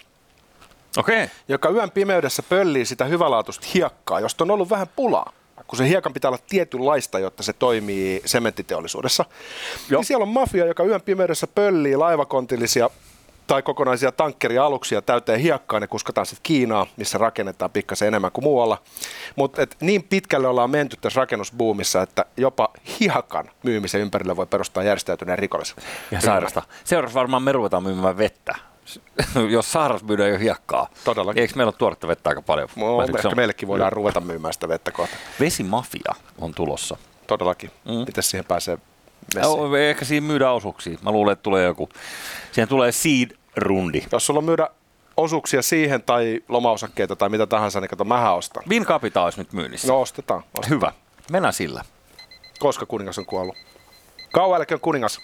Okei. 0.97 1.27
joka 1.47 1.69
yön 1.69 1.91
pimeydessä 1.91 2.43
pöllii 2.43 2.85
sitä 2.85 3.05
hyvälaatuista 3.05 3.67
hiekkaa, 3.73 4.19
josta 4.19 4.43
on 4.43 4.51
ollut 4.51 4.69
vähän 4.69 4.87
pulaa. 4.95 5.33
Kun 5.67 5.77
se 5.77 5.87
hiekan 5.87 6.13
pitää 6.13 6.29
olla 6.29 6.39
tietynlaista, 6.49 7.19
jotta 7.19 7.43
se 7.43 7.53
toimii 7.53 8.21
sementtiteollisuudessa. 8.25 9.25
Joo. 9.89 9.99
Niin 9.99 10.05
siellä 10.05 10.23
on 10.23 10.29
mafia, 10.29 10.65
joka 10.65 10.83
yön 10.83 11.01
pimeydessä 11.01 11.47
pöllii 11.47 11.95
laivakontillisia 11.95 12.89
tai 13.47 13.61
kokonaisia 13.61 14.11
tankkerialuksia 14.11 15.01
täyteen 15.01 15.39
hiekkaa, 15.39 15.79
ne 15.79 15.87
kuskataan 15.87 16.25
sitten 16.25 16.43
Kiinaa, 16.43 16.87
missä 16.97 17.17
rakennetaan 17.17 17.71
pikkasen 17.71 18.07
enemmän 18.07 18.31
kuin 18.31 18.43
muualla. 18.43 18.77
Mutta 19.35 19.61
niin 19.79 20.03
pitkälle 20.03 20.47
ollaan 20.47 20.69
menty 20.69 20.97
tässä 21.01 21.19
rakennusbuumissa, 21.21 22.01
että 22.01 22.25
jopa 22.37 22.69
hiekan 22.99 23.49
myymisen 23.63 24.01
ympärille 24.01 24.35
voi 24.35 24.45
perustaa 24.45 24.83
järjestäytyneen 24.83 25.39
rikollisen. 25.39 25.75
Ja 26.11 26.21
sairasta. 26.21 26.61
Seuraavaksi 26.83 27.15
varmaan 27.15 27.43
me 27.43 27.51
ruvetaan 27.51 27.83
myymään 27.83 28.17
vettä. 28.17 28.55
Jos 29.49 29.71
Saaras 29.71 30.03
myydään 30.03 30.29
jo 30.29 30.39
hiekkaa. 30.39 30.87
Todellakin. 31.03 31.41
Eikö 31.41 31.53
meillä 31.55 31.69
ole 31.69 31.75
tuoretta 31.77 32.07
vettä 32.07 32.29
aika 32.29 32.41
paljon? 32.41 32.69
No, 32.75 33.05
se 33.05 33.11
ehkä 33.15 33.27
on- 33.27 33.35
meillekin 33.35 33.67
voidaan 33.67 33.91
ruveta 33.91 34.19
myymään 34.21 34.53
sitä 34.53 34.67
vettä 34.67 34.91
kohta. 34.91 35.15
Vesimafia 35.39 36.13
on 36.41 36.53
tulossa. 36.53 36.97
Todellakin. 37.27 37.71
Mm. 37.85 37.93
Miten 37.93 38.23
siihen 38.23 38.45
pääsee 38.45 38.77
Oh, 39.45 39.75
ehkä 39.75 40.05
siinä 40.05 40.27
myydään 40.27 40.53
osuuksia. 40.53 40.97
Mä 41.01 41.11
luulen, 41.11 41.33
että 41.33 41.43
tulee 41.43 41.65
joku, 41.65 41.89
siihen 42.51 42.67
tulee 42.67 42.91
seed-rundi. 42.91 44.03
Jos 44.11 44.25
sulla 44.25 44.37
on 44.37 44.43
myydä 44.43 44.69
osuuksia 45.17 45.61
siihen 45.61 46.03
tai 46.03 46.41
lomaosakkeita 46.49 47.15
tai 47.15 47.29
mitä 47.29 47.47
tahansa, 47.47 47.81
niin 47.81 47.89
kato, 47.89 48.03
mähän 48.03 48.35
ostan. 48.35 48.63
Bin 48.69 48.85
Capital 48.85 49.23
olisi 49.23 49.39
nyt 49.39 49.53
myynnissä. 49.53 49.87
No 49.87 50.01
ostetaan. 50.01 50.39
ostetaan. 50.39 50.69
Hyvä. 50.69 50.91
Mennään 51.31 51.53
sillä. 51.53 51.83
Koska 52.59 52.85
kuningas 52.85 53.19
on 53.19 53.25
kuollut. 53.25 53.55
Kauan 54.33 54.65
kuningas. 54.81 55.19